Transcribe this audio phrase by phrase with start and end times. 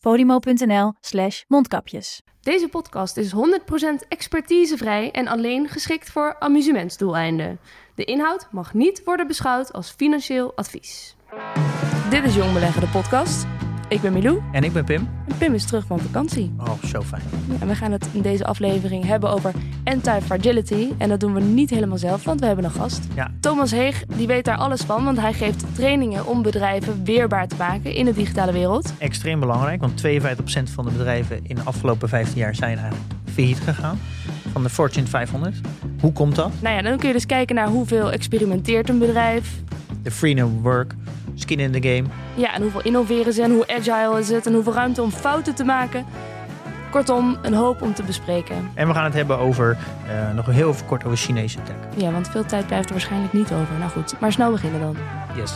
[0.00, 2.22] podimo.nl slash mondkapjes.
[2.40, 3.38] Deze podcast is 100%
[4.08, 7.58] expertisevrij en alleen geschikt voor amusementsdoeleinden.
[7.94, 11.16] De inhoud mag niet worden beschouwd als financieel advies.
[12.10, 13.46] Dit is Jong Beleggen, de podcast.
[13.88, 15.08] Ik ben Milou En ik ben Pim.
[15.28, 16.54] en Pim is terug van vakantie.
[16.58, 17.22] Oh, zo fijn.
[17.60, 19.52] En we gaan het in deze aflevering hebben over
[19.84, 20.88] anti-fragility.
[20.98, 23.06] En dat doen we niet helemaal zelf, want we hebben een gast.
[23.14, 23.30] Ja.
[23.40, 27.54] Thomas Heeg, die weet daar alles van, want hij geeft trainingen om bedrijven weerbaar te
[27.58, 28.92] maken in de digitale wereld.
[28.98, 33.60] Extreem belangrijk, want 52% van de bedrijven in de afgelopen 15 jaar zijn eigenlijk failliet
[33.60, 33.98] gegaan.
[34.52, 35.60] Van de Fortune 500.
[36.00, 36.52] Hoe komt dat?
[36.60, 39.60] Nou ja, dan kun je dus kijken naar hoeveel experimenteert een bedrijf.
[40.02, 40.94] De free no work,
[41.40, 42.04] skin in the game.
[42.34, 45.54] Ja, en hoeveel innoveren ze en hoe agile is het en hoeveel ruimte om fouten
[45.54, 46.06] te maken.
[46.90, 48.70] Kortom, een hoop om te bespreken.
[48.74, 49.78] En we gaan het hebben over,
[50.08, 51.76] eh, nog heel even kort over Chinese tech.
[51.96, 53.78] Ja, want veel tijd blijft er waarschijnlijk niet over.
[53.78, 54.96] Nou goed, maar snel beginnen dan.
[55.36, 55.52] Yes.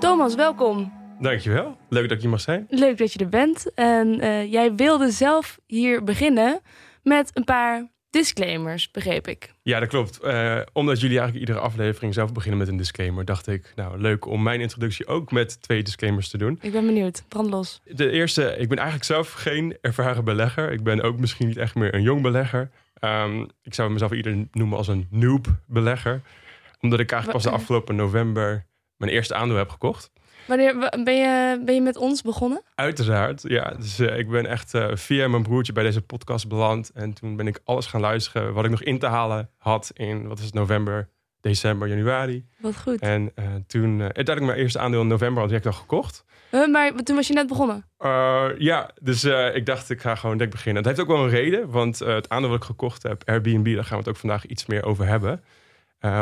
[0.00, 0.92] Thomas, welkom.
[1.20, 1.76] Dankjewel.
[1.88, 2.66] Leuk dat ik hier mag zijn.
[2.68, 3.74] Leuk dat je er bent.
[3.74, 6.60] En eh, jij wilde zelf hier beginnen
[7.02, 9.54] met een paar disclaimers, begreep ik.
[9.62, 10.20] Ja, dat klopt.
[10.20, 14.26] Eh, omdat jullie eigenlijk iedere aflevering zelf beginnen met een disclaimer, dacht ik, nou leuk
[14.26, 16.58] om mijn introductie ook met twee disclaimers te doen.
[16.60, 17.24] Ik ben benieuwd.
[17.28, 17.80] Brand los.
[17.84, 20.72] De eerste, ik ben eigenlijk zelf geen ervaren belegger.
[20.72, 22.70] Ik ben ook misschien niet echt meer een jong belegger.
[22.94, 26.22] Ehm, ik zou mezelf ieder noemen als een noob belegger.
[26.80, 28.66] Omdat ik eigenlijk pas de afgelopen november
[28.96, 30.10] mijn eerste aandeel heb gekocht.
[30.46, 32.62] Wanneer ben je, ben je met ons begonnen?
[32.74, 33.74] Uiteraard, ja.
[33.78, 36.90] Dus eh, ik ben echt eh, via mijn broertje bij deze podcast beland.
[36.94, 40.28] En toen ben ik alles gaan luisteren wat ik nog in te halen had in,
[40.28, 41.08] wat is het, november,
[41.40, 42.46] december, januari.
[42.58, 43.00] Wat goed.
[43.00, 46.24] En eh, toen, uh, uiteindelijk mijn eerste aandeel in november had direct al gekocht.
[46.50, 47.84] Huh, maar toen was je net begonnen.
[48.00, 50.82] Uh, ja, dus uh, ik dacht ik ga gewoon direct beginnen.
[50.82, 53.74] Dat heeft ook wel een reden, want uh, het aandeel wat ik gekocht heb, Airbnb,
[53.74, 55.42] daar gaan we het ook vandaag iets meer over hebben.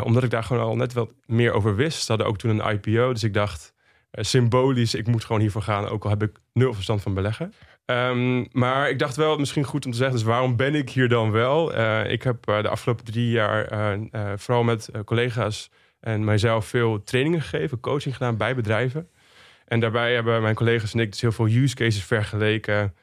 [0.03, 2.01] Omdat ik daar gewoon al net wat meer over wist.
[2.01, 3.73] Ze hadden ook toen een IPO, dus ik dacht
[4.11, 7.53] symbolisch, ik moet gewoon hiervoor gaan, ook al heb ik nul verstand van beleggen.
[7.85, 11.09] Um, maar ik dacht wel, misschien goed om te zeggen, dus waarom ben ik hier
[11.09, 11.75] dan wel?
[11.77, 13.97] Uh, ik heb uh, de afgelopen drie jaar
[14.35, 15.69] vooral met collega's
[15.99, 19.09] en mijzelf veel trainingen gegeven, coaching gedaan bij bedrijven.
[19.65, 22.95] En daarbij hebben mijn collega's en ik dus heel veel use cases vergeleken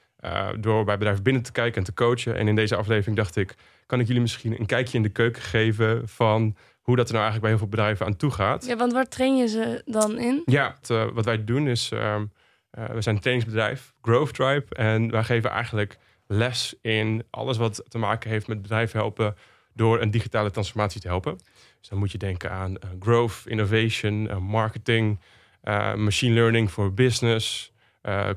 [0.60, 2.36] door bij bedrijven binnen te kijken en te coachen.
[2.36, 3.54] En in deze aflevering dacht ik,
[3.86, 6.56] kan ik jullie misschien een kijkje in de keuken geven van
[6.86, 8.66] hoe dat er nou eigenlijk bij heel veel bedrijven aan toe gaat.
[8.66, 10.42] Ja, want waar train je ze dan in?
[10.44, 11.90] Ja, het, wat wij doen is...
[11.94, 12.32] Um,
[12.78, 14.74] uh, we zijn een trainingsbedrijf, Growth Tribe.
[14.74, 19.36] En wij geven eigenlijk les in alles wat te maken heeft met bedrijven helpen
[19.72, 21.38] door een digitale transformatie te helpen.
[21.80, 25.20] Dus dan moet je denken aan uh, growth, innovation, uh, marketing,
[25.96, 27.72] machine learning voor business,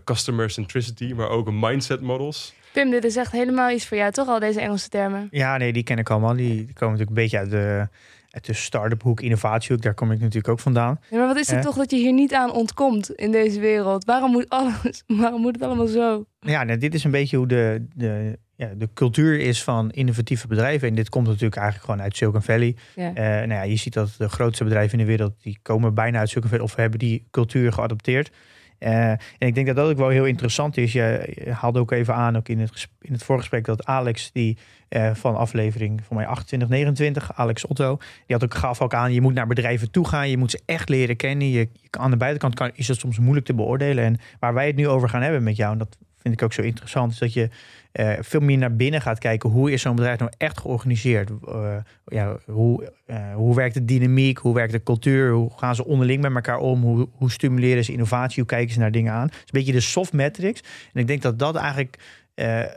[0.04, 2.54] customer centricity, maar ook mindset models.
[2.74, 4.28] Pim, dit is echt helemaal iets voor jou, toch?
[4.28, 5.28] Al deze Engelse termen.
[5.32, 6.36] Ja, nee, die ken ik allemaal.
[6.36, 7.88] Die, die komen natuurlijk een beetje uit de,
[8.29, 9.81] uit de start-up hoek, innovatiehoek.
[9.81, 11.00] Daar kom ik natuurlijk ook vandaan.
[11.09, 11.63] Ja, maar wat is het Eh.
[11.63, 14.06] toch dat je hier niet aan ontkomt in deze wereld?
[14.06, 16.25] Waarom moet, alles, waarom moet het allemaal zo?
[16.40, 20.47] Ja, nou, dit is een beetje hoe de, de, ja, de cultuur is van innovatieve
[20.47, 20.88] bedrijven.
[20.88, 22.75] En dit komt natuurlijk eigenlijk gewoon uit Silicon Valley.
[22.95, 23.13] Ja.
[23.13, 26.19] Eh, nou ja, je ziet dat de grootste bedrijven in de wereld, die komen bijna
[26.19, 28.31] uit Silicon Valley of hebben die cultuur geadopteerd.
[28.79, 30.94] Eh, en ik denk dat dat ook wel heel interessant is.
[30.94, 34.57] Je, haalde ook even aan, ook in het, in het voorgesprek, dat Alex, die
[34.90, 39.13] eh, van aflevering voor mij 28, 29, Alex Otto, die had ook gaf ook aan,
[39.13, 41.50] je moet naar bedrijven toe gaan, je moet ze echt leren kennen.
[41.50, 44.03] Je, aan de buitenkant kan, is het soms moeilijk te beoordelen.
[44.03, 46.53] En waar wij het nu over gaan hebben met jou, en dat vind ik ook
[46.53, 47.50] zo interessant, is dat je
[47.92, 49.50] eh, veel meer naar binnen gaat kijken.
[49.50, 51.30] Hoe is zo'n bedrijf nou echt georganiseerd?
[51.48, 54.38] Eh, ja, hoe, eh, hoe werkt de dynamiek?
[54.38, 55.32] Hoe werkt de cultuur?
[55.32, 56.82] Hoe gaan ze onderling met elkaar om?
[56.82, 58.40] Hoe, hoe stimuleren ze innovatie?
[58.40, 59.26] Hoe kijken ze naar dingen aan?
[59.26, 60.64] Het is een beetje de soft metrics.
[60.94, 61.97] En ik denk dat dat eigenlijk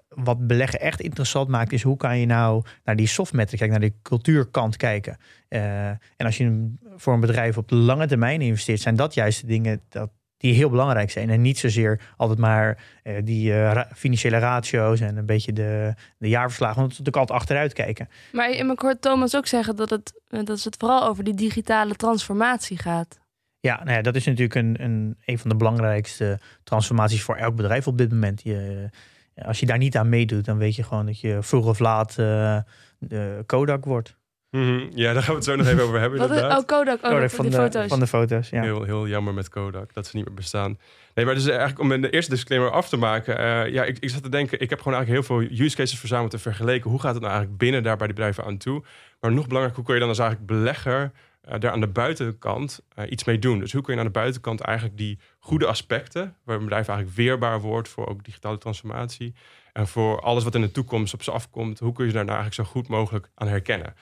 [0.08, 3.80] wat beleggen echt interessant maakt, is hoe kan je nou naar die soft metrics kijken,
[3.80, 5.16] naar die cultuurkant kijken.
[5.48, 9.46] En als je voor een bedrijf op de lange termijn investeert, zijn dat juist de
[9.46, 10.10] dingen dat,
[10.42, 11.30] die heel belangrijk zijn.
[11.30, 16.28] En niet zozeer altijd maar eh, die eh, financiële ratio's en een beetje de, de
[16.28, 16.76] jaarverslagen.
[16.76, 18.08] Want het is natuurlijk altijd achteruit kijken.
[18.32, 22.78] Maar ik hoor Thomas ook zeggen dat het, dat het vooral over die digitale transformatie
[22.78, 23.20] gaat.
[23.60, 27.56] Ja, nou ja, dat is natuurlijk een, een, een van de belangrijkste transformaties voor elk
[27.56, 28.42] bedrijf op dit moment.
[28.42, 28.88] Je,
[29.34, 32.18] als je daar niet aan meedoet, dan weet je gewoon dat je vroeg of laat
[32.18, 32.58] eh,
[32.98, 34.16] de Kodak wordt.
[34.52, 34.86] Mhm.
[34.94, 36.60] Ja, daar gaan we het zo nog even over hebben Wat, inderdaad.
[36.60, 37.04] oh, Kodak.
[37.04, 37.88] Oh, Kodak van, die de, foto's.
[37.88, 38.48] van de foto's.
[38.50, 38.62] Ja.
[38.62, 40.78] Heel, heel jammer met Kodak dat ze niet meer bestaan.
[41.14, 43.38] Nee, maar dus eigenlijk om de eerste disclaimer af te maken.
[43.38, 45.98] eh, ja, ik, ik zat te denken, ik heb gewoon eigenlijk heel veel use cases
[45.98, 46.90] verzameld en vergeleken.
[46.90, 48.82] Hoe gaat het nou eigenlijk binnen daar bij die bedrijven aan toe?
[49.20, 51.10] Maar nog belangrijker, hoe kun je dan als eigenlijk belegger
[51.42, 53.58] eh, daar aan de buitenkant eh, iets mee doen?
[53.58, 57.16] Dus hoe kun je aan de buitenkant eigenlijk die goede aspecten, waar een bedrijf eigenlijk
[57.16, 59.34] weerbaar wordt voor ook digitale transformatie
[59.72, 62.36] en voor alles wat in de toekomst op ze afkomt, hoe kun je daar nou
[62.38, 63.94] eigenlijk zo goed mogelijk aan herkennen?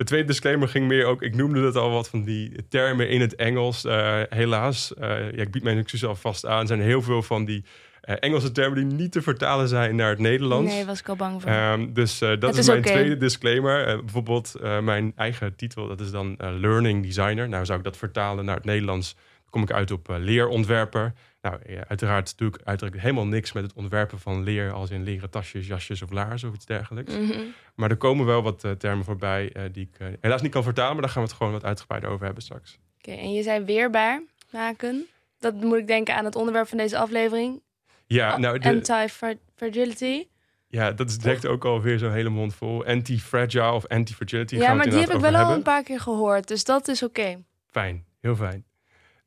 [0.00, 3.20] De tweede disclaimer ging meer ook, ik noemde het al wat van die termen in
[3.20, 3.84] het Engels.
[3.84, 6.60] Eh, helaas, eh, ja, ik bied mijn excuses alvast aan.
[6.60, 7.64] Er zijn heel veel van die
[8.00, 10.72] eh, Engelse termen die niet te vertalen zijn naar het Nederlands.
[10.72, 11.50] Nee, was ik al bang voor.
[11.50, 14.00] Ehm, dus dat is, is mijn tweede disclaimer.
[14.04, 17.48] Bijvoorbeeld mijn eigen titel, dat is dan Learning Designer.
[17.48, 21.12] Nou zou ik dat vertalen naar het Nederlands, dan kom ik uit op leerontwerper.
[21.42, 25.30] Nou, uiteraard doe ik uiteraard helemaal niks met het ontwerpen van leer, als in leren
[25.30, 27.16] tasjes, jasjes of laarzen of iets dergelijks.
[27.16, 27.40] Mhm.
[27.74, 30.62] Maar er komen wel wat eh, termen voorbij eh, die ik eh, helaas niet kan
[30.62, 32.78] vertalen, maar daar gaan we het gewoon wat uitgebreider over hebben straks.
[32.98, 35.06] Oké, en je zei weerbaar maken.
[35.38, 37.62] Dat moet ik denken aan het onderwerp van deze aflevering.
[38.06, 40.26] Ja, nou, de, Anti-fragility.
[40.68, 42.84] ja, dat is direct ook alweer zo'n hele mond vol.
[42.84, 44.56] Anti-fragile of anti-fragility.
[44.56, 46.48] Ja, maar die heb ik wel al een paar keer gehoord.
[46.48, 47.42] Dus dat is oké.
[47.66, 48.64] Fijn, heel fijn.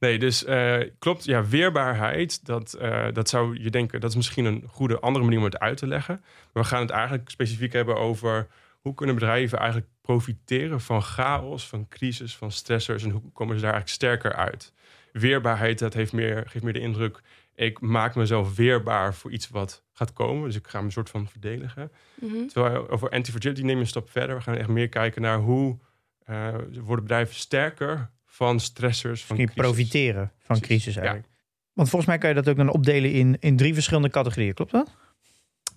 [0.03, 4.45] Nee, dus eh, klopt, ja, weerbaarheid, dat, eh, dat zou je denken, dat is misschien
[4.45, 6.19] een goede andere manier om het uit te leggen.
[6.53, 8.47] Maar we gaan het eigenlijk specifiek hebben over
[8.81, 13.61] hoe kunnen bedrijven eigenlijk profiteren van chaos, van crisis, van stressors en hoe komen ze
[13.61, 14.73] daar eigenlijk sterker uit.
[15.11, 17.21] Weerbaarheid, dat heeft meer, geeft meer de indruk,
[17.55, 20.45] ik maak mezelf weerbaar voor iets wat gaat komen.
[20.45, 21.91] Dus ik ga me een soort van verdedigen.
[22.15, 22.47] Mhm.
[22.47, 24.35] Terwijl over anti-fragility nemen we een stap verder.
[24.35, 25.79] We gaan echt meer kijken naar hoe
[26.23, 29.73] eh, worden bedrijven sterker van stressors, van Misschien crisis.
[29.73, 31.01] profiteren van crisis ja.
[31.01, 31.29] eigenlijk.
[31.73, 34.53] Want volgens mij kan je dat ook dan opdelen in, in drie verschillende categorieën.
[34.53, 34.95] Klopt dat?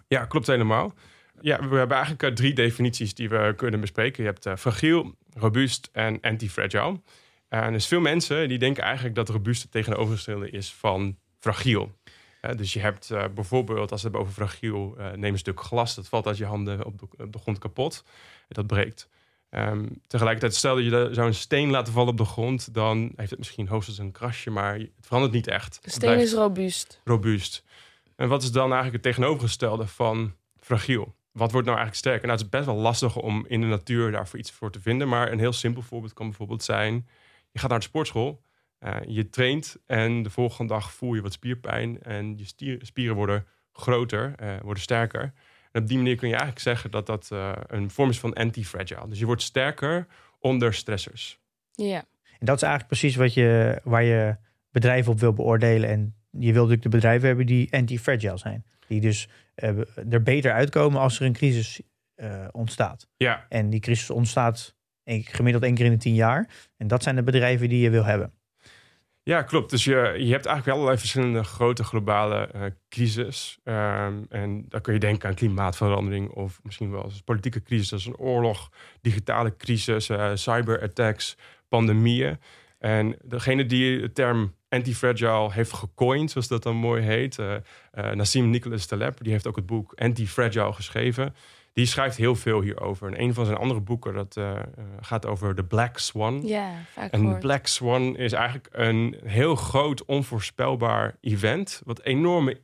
[0.09, 0.95] Ja, klopt helemaal.
[1.41, 4.23] Ja, we hebben eigenlijk eh, drie definities die we kunnen bespreken.
[4.23, 7.01] Je hebt eh, fragiel, robuust en anti-fragile.
[7.49, 11.93] En dus veel mensen die denken eigenlijk dat robuust het tegenovergestelde is van fragiel.
[12.41, 15.95] Eh, dus je hebt bijvoorbeeld, als we het hebben over fragiel, neem een stuk glas,
[15.95, 18.05] dat valt uit je handen op de, op de grond kapot.
[18.49, 19.09] Dat breekt.
[19.51, 23.31] Ehm, tegelijkertijd, stel dat je zou een steen laten vallen op de grond, dan heeft
[23.31, 25.79] het misschien hoogstens een krasje, maar het verandert niet echt.
[25.83, 27.01] De steen is robuust.
[27.05, 27.65] robuust.
[28.17, 31.15] En wat is dan eigenlijk het tegenovergestelde van fragiel?
[31.33, 32.27] Wat wordt nou eigenlijk sterker?
[32.27, 35.09] Nou, het is best wel lastig om in de natuur daarvoor iets voor te vinden.
[35.09, 37.09] Maar een heel simpel voorbeeld kan bijvoorbeeld zijn...
[37.53, 38.43] je gaat naar de sportschool,
[38.79, 39.77] eh, je traint...
[39.87, 42.03] en de volgende dag voel je wat spierpijn...
[42.03, 45.33] en je spieren worden groter, eh, worden sterker.
[45.73, 48.33] En op die manier kun je eigenlijk zeggen dat dat eh, een vorm is van
[48.33, 49.09] anti-fragile.
[49.09, 50.07] Dus je wordt sterker
[50.39, 51.39] onder stressors.
[51.73, 52.05] Ja.
[52.39, 54.37] En dat is eigenlijk precies wat je, waar je
[54.71, 55.89] bedrijven op wil beoordelen.
[55.89, 58.65] En je wilt natuurlijk de bedrijven hebben die anti-fragile zijn.
[58.89, 59.79] Die dus eh,
[60.11, 61.81] er beter uitkomen als er een crisis
[62.15, 63.09] eh, ontstaat.
[63.17, 64.75] Ja, En die crisis ontstaat
[65.05, 66.49] gemiddeld één keer in de tien jaar.
[66.77, 68.33] En dat zijn de bedrijven die je wil hebben.
[69.29, 69.71] Ja, klopt.
[69.71, 73.59] Dus je, je hebt eigenlijk wel allerlei verschillende grote globale eh crisis.
[73.65, 78.07] Ehm, en dan kun je denken aan klimaatverandering of misschien wel als politieke crisis, als
[78.07, 78.71] een oorlog,
[79.01, 81.37] digitale crisis, eh, cyberattacks,
[81.69, 82.39] pandemieën.
[82.79, 88.51] En degene die de term anti-fragile heeft gecoind, zoals dat dan mooi heet, eh, Nassim
[88.51, 91.35] Nicholas Taleb, die heeft ook het boek Anti-Fragile geschreven.
[91.77, 93.13] Die schrijft heel veel hierover.
[93.13, 94.65] En een van zijn andere boeken dat, eh, eh,
[95.01, 96.47] gaat over de Black Swan.
[96.47, 97.39] Ja, vaak En.
[97.39, 101.83] Black Swan is eigenlijk een heel groot, onvoorspelbaar event.
[101.85, 102.61] Wat enorme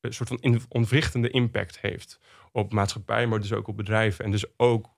[0.00, 2.18] een soort van ontwrichtende impact heeft
[2.52, 4.88] op maatschappij, maar dus ook op bedrijven en dus ook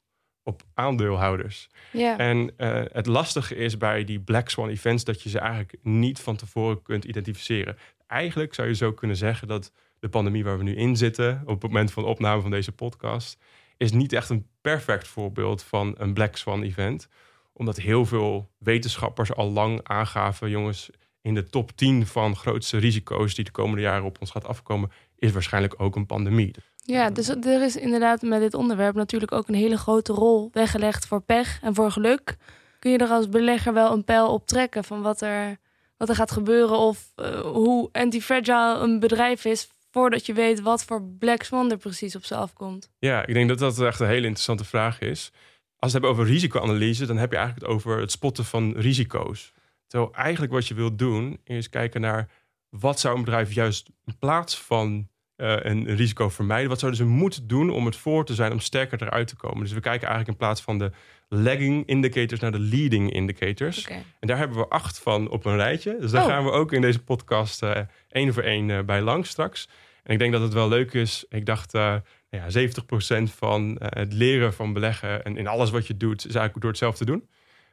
[0.43, 1.69] op aandeelhouders.
[1.93, 2.19] Ja.
[2.19, 6.21] En eh, het lastige is bij die Black Swan events dat je ze eigenlijk niet
[6.21, 7.77] van tevoren kunt identificeren.
[8.07, 9.73] Eigenlijk zou je zo kunnen zeggen dat
[10.07, 13.39] de pandemie waar we nu in zitten, op het moment van opname van deze podcast,
[13.77, 17.09] is niet echt een perfect voorbeeld van een Black Swan event.
[17.53, 20.91] Omdat heel veel wetenschappers al lang aangaven, jongens,
[21.23, 24.91] in de top 10 van grootste risico's die de komende jaren op ons gaat afkomen,
[25.17, 26.55] is waarschijnlijk ook een pandemie.
[26.83, 31.07] Ja, dus er is inderdaad met dit onderwerp natuurlijk ook een hele grote rol weggelegd
[31.07, 32.37] voor pech en voor geluk.
[32.79, 35.57] Kun je er als belegger wel een pijl op trekken van wat er,
[35.97, 40.85] wat er gaat gebeuren of eh, hoe anti-fragile een bedrijf is voordat je weet wat
[40.85, 42.91] voor Black Swan er precies op ze afkomt?
[42.99, 45.31] Ja, ik denk dat dat echt een hele interessante vraag is.
[45.31, 45.33] Als
[45.77, 49.53] we het hebben over risicoanalyse, dan heb je eigenlijk het over het spotten van risico's.
[49.87, 52.29] Terwijl eigenlijk wat je wilt doen, is kijken naar
[52.69, 57.07] wat zou een bedrijf juist in plaats van eh, een risico vermijden, wat zouden ze
[57.07, 59.61] moeten doen om het voor te zijn om sterker eruit te komen.
[59.61, 60.91] Dus we kijken eigenlijk in plaats van de
[61.29, 63.79] lagging indicators naar de leading indicators.
[63.81, 64.03] Oké.
[64.21, 65.97] En daar hebben we acht van op een rijtje.
[66.01, 66.29] Dus daar Oh.
[66.29, 69.69] gaan we ook in deze podcast eh één voor één eh, bij langs straks.
[70.07, 71.25] En ik denk dat het wel leuk is.
[71.29, 71.97] Ik dacht, uh,
[72.29, 76.61] ja, 70% van het leren van beleggen en in alles wat je doet, is eigenlijk
[76.61, 77.29] door het zelf te doen.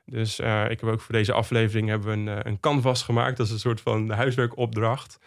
[0.05, 3.37] Dus ik heb ook voor deze aflevering hebben we een, een canvas gemaakt.
[3.37, 5.17] Dat is een soort van huiswerkopdracht.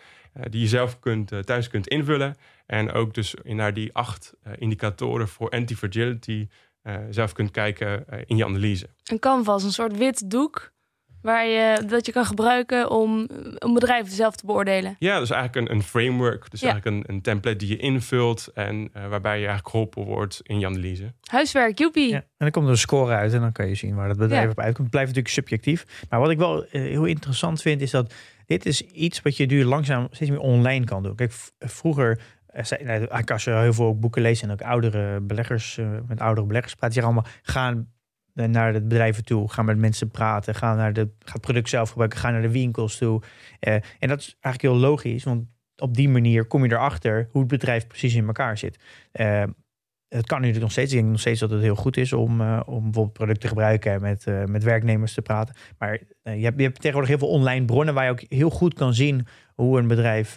[0.51, 2.37] die je zelf kunt, thuis kunt invullen.
[2.67, 6.49] En ook dus naar die acht indicatoren voor anti-fragility
[7.11, 8.89] zelf kunt kijken in je analyse.
[9.05, 10.73] Een canvas, een soort wit doek
[11.27, 13.27] waar je, dat je kan gebruiken om
[13.59, 14.97] een bedrijf zelf te beoordelen.
[14.99, 16.51] Ja, dus eigenlijk een, een framework.
[16.51, 20.41] Dus eigenlijk een, een, template die je invult en uh, waarbij je eigenlijk geholpen wordt
[20.43, 21.13] in je analyse.
[21.31, 22.09] Huiswerk, joepie.
[22.09, 24.19] Ja, en dan komt er een score uit en dan kan je zien waar het
[24.19, 24.79] bedrijf op uitkomt.
[24.79, 26.07] Het blijft natuurlijk subjectief.
[26.09, 28.15] Maar wat ik wel uh, heel interessant vind is dat
[28.47, 31.15] dit is iets wat je nu langzaam steeds meer online kan doen.
[31.15, 32.21] Kijk, vroeger
[32.85, 36.95] nou, als je heel veel boeken leest en ook oudere beleggers, met oudere beleggers praat,
[36.95, 37.95] je allemaal gaan
[38.45, 41.89] naar de bedrijven toe, ga met mensen praten, ga, naar de, ga het product zelf
[41.89, 43.23] gebruiken, ga naar de winkels toe.
[43.61, 45.45] Uh, en dat is eigenlijk heel logisch, want
[45.77, 48.79] op die manier kom je erachter hoe het bedrijf precies in elkaar zit.
[49.13, 49.43] Uh,
[50.09, 50.93] het kan natuurlijk nog steeds.
[50.93, 53.93] Ik denk nog steeds dat het heel goed is om, om bijvoorbeeld producten te gebruiken
[53.93, 55.55] en met, met werknemers te praten.
[55.79, 58.75] Maar je, hebt, je hebt tegenwoordig heel veel online bronnen waar je ook heel goed
[58.75, 60.37] kan zien hoe een bedrijf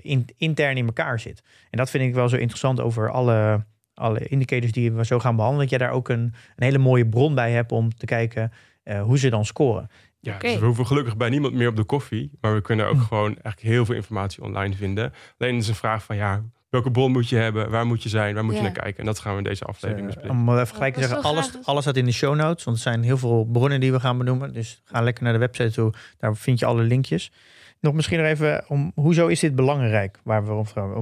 [0.00, 1.42] in, intern in elkaar zit.
[1.70, 3.64] En dat vind ik wel zo interessant over alle
[3.98, 6.20] alle indicators die we zo gaan behandelen, dat je daar ook een,
[6.56, 8.52] een hele mooie bron bij hebt om te kijken
[8.84, 9.90] uh, hoe ze dan scoren.
[10.20, 12.96] Ja, dus we hoeven gelukkig bij niemand meer op de koffie, maar we kunnen ook
[12.96, 13.02] hm.
[13.02, 15.12] gewoon eigenlijk heel veel informatie online vinden.
[15.38, 18.34] Alleen is een vraag van ja, welke bron moet je hebben, waar moet je zijn,
[18.34, 18.98] waar moet je naar kijken.
[18.98, 20.48] En dat gaan we in deze aflevering dus, bespreken.
[20.48, 23.02] Om even gelijk te zeggen, alles, alles staat in de show notes, want er zijn
[23.02, 24.52] heel veel bronnen die we gaan benoemen.
[24.52, 27.32] Dus ga lekker naar de website toe, daar vind je alle linkjes.
[27.80, 30.94] Nog misschien nog even om hoezo is dit belangrijk waar we over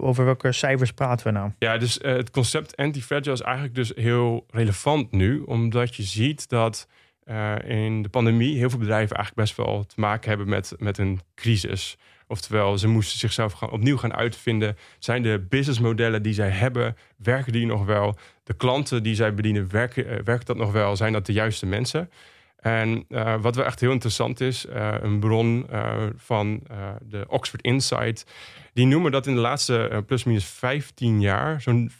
[0.00, 1.50] Over welke cijfers praten we nou?
[1.58, 6.48] Ja, dus uh, het concept anti-fragile is eigenlijk dus heel relevant nu, omdat je ziet
[6.48, 6.88] dat
[7.24, 10.98] uh, in de pandemie heel veel bedrijven eigenlijk best wel te maken hebben met, met
[10.98, 11.96] een crisis.
[12.28, 14.76] Oftewel, ze moesten zichzelf gaan, opnieuw gaan uitvinden.
[14.98, 18.16] Zijn de businessmodellen die zij hebben, werken die nog wel?
[18.42, 20.96] De klanten die zij bedienen, werken, uh, werkt dat nog wel?
[20.96, 22.10] Zijn dat de juiste mensen?
[22.56, 26.62] En uh, wat wel echt heel interessant is, uh, een bron uh, van
[27.02, 28.26] de Oxford Insight,
[28.72, 31.94] die noemen dat in de laatste plus minus 15 jaar zo'n 52%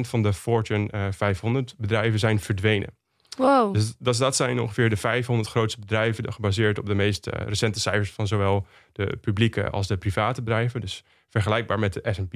[0.00, 2.88] van de Fortune 500 bedrijven zijn verdwenen.
[3.36, 3.74] Wow.
[3.74, 8.10] Dus dat, dat zijn ongeveer de 500 grootste bedrijven, gebaseerd op de meest recente cijfers
[8.10, 10.80] van zowel de publieke als de private bedrijven.
[10.80, 12.34] Dus vergelijkbaar met de S&P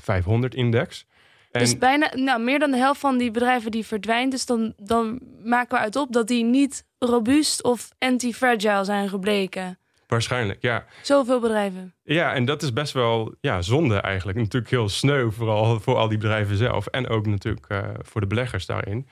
[0.00, 1.06] 500-index.
[1.50, 4.30] Dus bijna, nou, meer dan de helft van die bedrijven die verdwijnt.
[4.30, 9.78] Dus dan, dan maken we uit op dat die niet robuust of anti-fragile zijn gebleken.
[10.08, 10.84] Waarschijnlijk, ja.
[11.02, 11.94] Zoveel bedrijven.
[12.02, 14.38] Ja, en dat is best wel ja, zonde eigenlijk.
[14.38, 16.86] Natuurlijk heel sneu, vooral voor al die bedrijven zelf.
[16.86, 19.08] En ook natuurlijk uh, voor de beleggers daarin.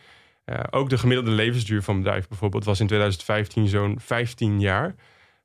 [0.47, 4.95] Uh, ook de gemiddelde levensduur van een bedrijf bijvoorbeeld was in 2015 zo'n 15 jaar.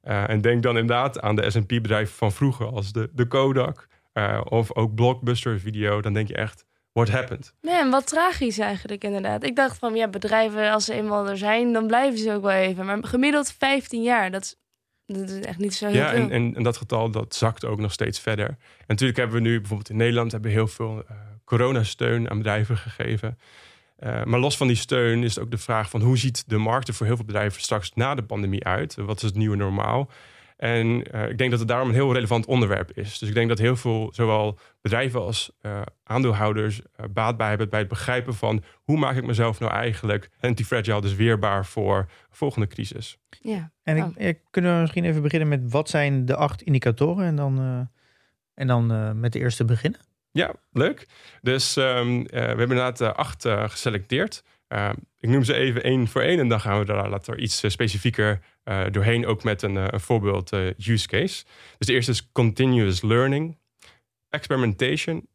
[0.03, 3.87] Uh, en denk dan inderdaad aan de S&P-bedrijven van vroeger als de, de Kodak...
[4.43, 6.01] of ook Blockbuster Video.
[6.01, 7.53] Dan denk je echt, what happened.
[7.61, 9.43] Nee, en wat tragisch eigenlijk inderdaad.
[9.43, 12.51] Ik dacht van, ja, bedrijven als ze eenmaal er zijn, dan blijven ze ook wel
[12.51, 12.85] even.
[12.85, 14.55] Maar gemiddeld 15 jaar, dat is,
[15.05, 16.29] dat is echt niet zo heel ja, veel.
[16.29, 18.47] En, en, dat getal, dat zakt ook nog steeds verder.
[18.47, 22.37] En natuurlijk hebben we nu bijvoorbeeld in Nederland hebben we heel veel uh, coronasteun aan
[22.37, 23.37] bedrijven gegeven.
[23.99, 26.87] Uh, maar los van die steun is ook de vraag van hoe ziet de markt
[26.87, 28.95] er voor heel veel bedrijven straks na de pandemie uit?
[28.95, 30.09] Wat is het nieuwe normaal?
[30.61, 33.19] En uh, ik denk dat het daarom een heel relevant onderwerp is.
[33.19, 37.69] Dus ik denk dat heel veel, zowel bedrijven als uh, aandeelhouders, uh, baat bij hebben
[37.69, 42.07] bij het begrijpen van hoe maak ik mezelf nou eigenlijk anti-fragile, dus weerbaar voor een
[42.29, 43.17] volgende crisis.
[43.29, 43.71] Ja.
[43.83, 47.35] En ik, ik, kunnen we misschien even beginnen met wat zijn de acht indicatoren en
[47.35, 47.87] dan,
[48.53, 49.99] en dan met de eerste beginnen?
[50.31, 51.07] Ja, leuk.
[51.41, 54.43] Dus um, we hebben inderdaad acht geselecteerd.
[54.71, 57.71] Ehm, ik noem ze even één voor één en dan gaan we daar later iets
[57.71, 61.45] specifieker uh, doorheen ook met een, uh, een voorbeeld use case.
[61.77, 63.57] Dus de eerste is continuous learning,
[64.29, 65.27] experimentation,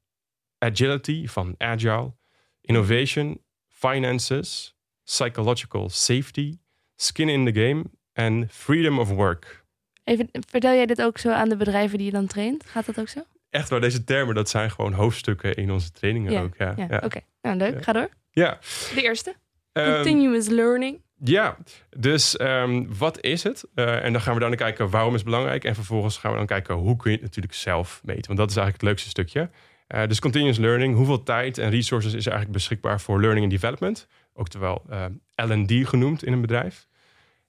[0.58, 2.12] agility van agile,
[2.60, 6.58] innovation, finances, psychological safety,
[6.94, 9.64] skin in the game en freedom of work.
[10.04, 12.66] Even, vertel jij dit ook zo aan de bedrijven die je dan traint?
[12.66, 13.20] Gaat dat ook zo?
[13.50, 16.56] Echt waar, deze termen, dat zijn gewoon hoofdstukken in onze trainingen ja, ook.
[16.56, 17.00] Ja, ja, ja.
[17.04, 17.20] oké.
[17.42, 17.84] Nou, leuk.
[17.84, 18.08] Ga door.
[18.42, 18.58] Ja.
[18.94, 19.34] De eerste.
[19.72, 21.02] Um, continuous learning.
[21.24, 21.56] Ja,
[21.96, 23.64] dus um, wat is het?
[23.74, 25.64] Uh, en dan gaan we dan kijken waarom is het belangrijk.
[25.64, 28.26] En vervolgens gaan we dan kijken hoe kun je het natuurlijk zelf meten.
[28.26, 29.50] Want dat is eigenlijk het leukste stukje.
[29.94, 33.60] Uh, dus continuous learning, hoeveel tijd en resources is er eigenlijk beschikbaar voor learning and
[33.60, 34.06] development?
[34.32, 36.86] Oftewel uh, L&D genoemd in een bedrijf.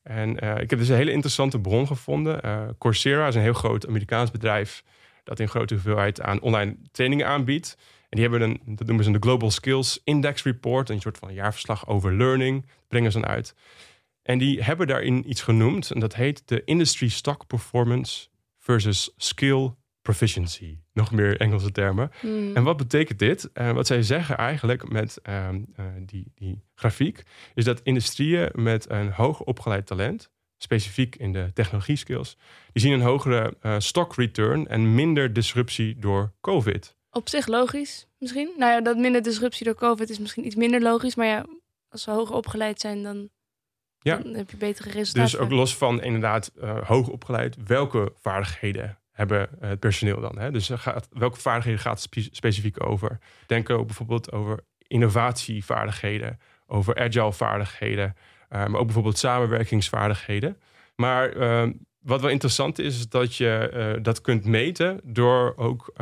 [0.03, 2.41] En ik heb dus een hele interessante bron gevonden.
[2.77, 4.83] Coursera is een heel groot Amerikaans bedrijf
[5.23, 7.77] dat in grote hoeveelheid aan online trainingen aanbiedt.
[8.17, 11.87] Die hebben een, dat noemen ze een Global Skills Index Report, een soort van jaarverslag
[11.87, 13.55] over learning, brengen ze dan uit.
[14.21, 19.73] En die hebben daarin iets genoemd, en dat heet de Industry Stock Performance versus Skill
[20.01, 20.77] proficiency.
[20.93, 22.11] Nog meer Engelse termen.
[22.19, 22.55] Hmm.
[22.55, 23.49] En wat betekent dit?
[23.53, 28.89] Uh, wat zij zeggen eigenlijk met uh, uh, die, die grafiek, is dat industrieën met
[28.89, 32.37] een hoog opgeleid talent, specifiek in de technologie skills,
[32.71, 36.96] die zien een hogere stock return en minder disruptie door COVID.
[37.11, 38.53] Op zich logisch, misschien.
[38.57, 41.15] Nou ja, dat minder disruptie door COVID is misschien iets minder logisch.
[41.15, 41.45] Maar ja,
[41.89, 43.29] als ze hoger opgeleid zijn, dan,
[43.99, 44.17] ja.
[44.17, 45.31] dan heb je betere resultaten.
[45.31, 46.51] Dus ook los van inderdaad
[46.83, 50.37] hoog opgeleid, welke vaardigheden hebben het personeel dan?
[50.37, 50.51] Hè?
[50.51, 53.19] Dus gaat, welke vaardigheden gaat het spe specifiek over?
[53.45, 58.15] Denk ook bijvoorbeeld over innovatievaardigheden, over agile vaardigheden,
[58.49, 60.61] uh, maar ook bijvoorbeeld samenwerkingsvaardigheden.
[60.95, 65.93] Maar uh, wat wel interessant is, is dat je uh, dat kunt meten door ook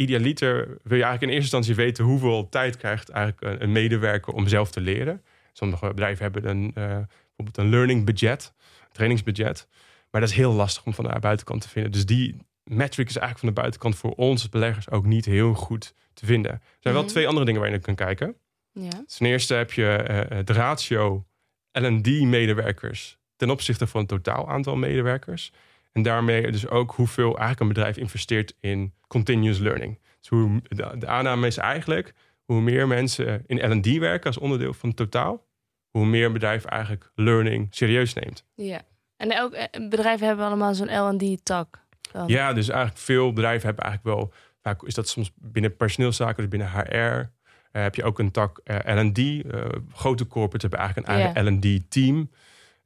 [0.00, 4.48] idealiter wil je eigenlijk in eerste instantie weten hoeveel tijd krijgt eigenlijk een, medewerker om
[4.48, 5.24] zelf te leren.
[5.52, 8.52] Sommige bedrijven hebben een, bijvoorbeeld een learning budget,
[8.92, 9.68] trainingsbudget.
[10.10, 11.92] Maar dat is heel lastig om van de buitenkant te vinden.
[11.92, 15.94] Dus die metric is eigenlijk van de buitenkant voor ons beleggers ook niet heel goed
[16.14, 16.52] te vinden.
[16.52, 17.12] Er zijn wel Mhm.
[17.12, 18.36] twee andere dingen waar je naar kan kijken.
[18.72, 19.04] Ja.
[19.16, 21.24] Ten eerste heb je eh, de ratio
[21.72, 25.52] L&D-medewerkers ten opzichte van het totaal aantal medewerkers.
[25.92, 29.98] En daarmee dus ook hoeveel eigenlijk een bedrijf investeert in continuous learning.
[30.18, 34.72] Dus hoe, de, de aanname is eigenlijk, hoe meer mensen in L&D werken als onderdeel
[34.72, 35.46] van het totaal,
[35.90, 38.44] hoe meer een bedrijf eigenlijk learning serieus neemt.
[38.54, 38.88] ja.
[39.20, 41.84] En elk eh, bedrijven hebben allemaal zo'n L&D-tak.
[42.26, 44.32] Ja, dus eigenlijk veel bedrijven hebben eigenlijk wel,
[44.62, 47.30] vaak is dat soms binnen personeelszaken, dus binnen HR,
[47.72, 49.44] eh, heb je ook een tak eh, L&D.
[49.92, 52.30] Grote corporates hebben eigenlijk een eigen L&D-team.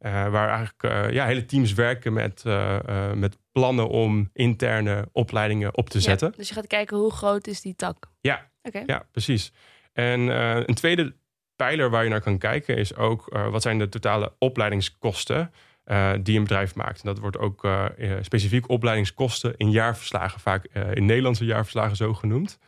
[0.05, 5.77] Eh, waar eigenlijk eh, ja, hele teams werken met, eh, met plannen om interne opleidingen
[5.77, 6.33] op te Ja, zetten.
[6.37, 8.11] Dus je gaat kijken hoe groot is die tak.
[8.21, 8.51] Ja.
[8.87, 9.53] Ja, precies.
[9.93, 10.21] En
[10.69, 11.17] een tweede
[11.57, 15.53] pijler waar je naar kan kijken is ook wat zijn de totale opleidingskosten
[16.23, 17.03] die een bedrijf maakt.
[17.03, 17.69] En dat wordt ook
[18.21, 22.59] specifiek opleidingskosten in jaarverslagen, vaak in Nederlandse jaarverslagen zo genoemd.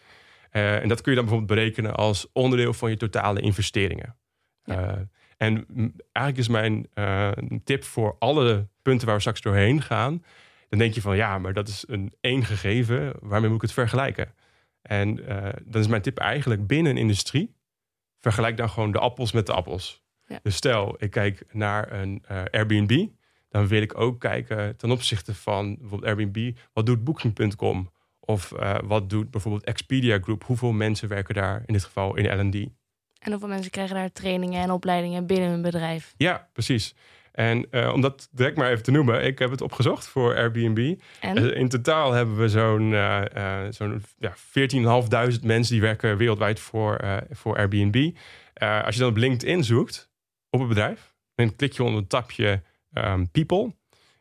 [0.50, 4.16] En dat kun je dan bijvoorbeeld berekenen als onderdeel van je totale investeringen.
[4.64, 5.08] Ja.
[5.36, 5.66] En
[6.12, 7.30] eigenlijk is mijn eh,
[7.64, 10.24] tip voor alle punten waar we straks doorheen gaan.
[10.68, 13.12] Dan denk je van ja, maar dat is een één gegeven.
[13.20, 14.34] Waarmee moet ik het vergelijken?
[14.82, 17.54] En eh, dan is mijn tip eigenlijk binnen een industrie.
[18.20, 20.04] Vergelijk dan gewoon de appels met de appels.
[20.26, 20.40] Ja.
[20.42, 23.06] Dus stel, ik kijk naar een eh, Airbnb.
[23.48, 26.56] Dan wil ik ook kijken ten opzichte van bijvoorbeeld Airbnb.
[26.72, 27.94] Wat doet Booking.com?
[28.20, 28.52] Of
[28.84, 30.44] wat doet bijvoorbeeld Expedia Group?
[30.44, 32.68] Hoeveel mensen werken daar in dit geval in L&D?
[33.26, 36.14] En hoeveel mensen krijgen daar trainingen en opleidingen binnen hun bedrijf?
[36.16, 36.94] Ja, precies.
[37.32, 40.94] En eh, om dat direct maar even te noemen, ik heb het opgezocht voor Airbnb.
[41.20, 41.36] En?
[41.36, 46.60] Eh, in totaal hebben we zo'n eh, eh, zo'n ja, 14.500 mensen die werken wereldwijd
[46.60, 48.10] voor, voor Airbnb.
[48.54, 50.10] Als je dan op LinkedIn zoekt
[50.50, 52.62] op een bedrijf, dan klik je onder het tapje
[52.92, 53.74] ehm, People.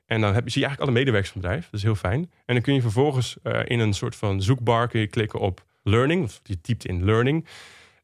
[0.05, 1.71] En dan heb je, zie je eigenlijk alle medewerkers van het bedrijf.
[1.71, 2.31] Dat is heel fijn.
[2.45, 6.23] En dan kun je vervolgens in een soort van zoekbar kun je klikken op Learning.
[6.23, 7.47] Of je typt in Learning.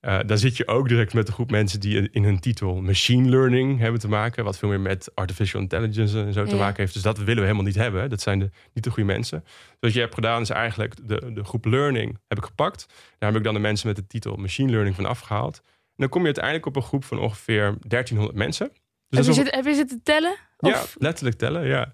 [0.02, 3.30] Eh daar zit je ook direct met een groep mensen die in hun titel machine
[3.30, 4.44] learning hebben te maken.
[4.44, 6.58] Wat veel meer met artificial intelligence en zo te Ja.
[6.62, 6.94] maken heeft.
[6.94, 8.10] Dus dat willen we helemaal niet hebben.
[8.10, 9.42] Dat zijn de, niet de goede mensen.
[9.44, 12.86] Dus wat je hebt gedaan is eigenlijk de, de groep learning heb ik gepakt.
[13.20, 15.62] Daar heb ik dan de mensen met de titel machine learning van afgehaald.
[15.66, 18.72] En dan kom je uiteindelijk op een groep van ongeveer 1300 mensen.
[19.10, 20.36] Dus heb, je zit, heb je zitten tellen?
[20.60, 21.94] ja, Of- letterlijk tellen, ja.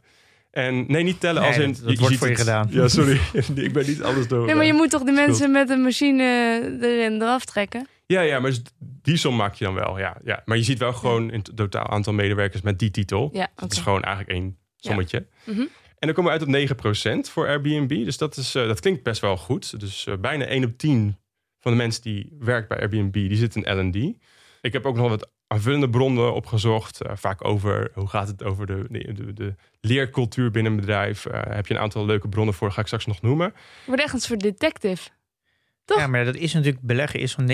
[0.51, 1.71] En nee, niet tellen Nee, als in...
[1.71, 2.41] dat- dat wordt ziet voor je het.
[2.43, 2.67] gedaan.
[2.69, 3.19] Ja, sorry.
[3.65, 4.45] ik ben niet alles door.
[4.45, 6.23] Nee, maar je eh, moet toch de mensen met een machine
[6.81, 7.87] erin eraf trekken?
[8.07, 10.17] Ja, ja, maar die som maak je dan wel, ja.
[10.23, 10.41] ja.
[10.45, 13.29] Maar je ziet wel gewoon in het totaal aantal medewerkers met die titel.
[13.33, 13.63] Ja, oké.
[13.63, 15.27] Het is gewoon eigenlijk één sommetje.
[15.45, 15.59] Mhm.
[15.99, 17.89] En dan komen we uit op 9% voor Airbnb.
[17.89, 19.79] Dus dat, is, eh, dat klinkt best wel goed.
[19.79, 21.17] Dus eh, bijna 1 op 10
[21.59, 23.95] van de mensen die werkt bij Airbnb, die zit in L&D.
[24.61, 27.01] Ik heb ook nog wat aanvullende bronnen opgezocht.
[27.01, 31.23] eh, vaak over hoe gaat het over de, de, de, de leercultuur binnen een bedrijf.
[31.31, 33.53] Heb je een aantal leuke bronnen voor, ga ik straks nog noemen.
[33.85, 35.09] Wordt echt een soort detective.
[35.87, 35.97] Toch?
[35.97, 37.51] Ja, maar dat is natuurlijk beleggen is van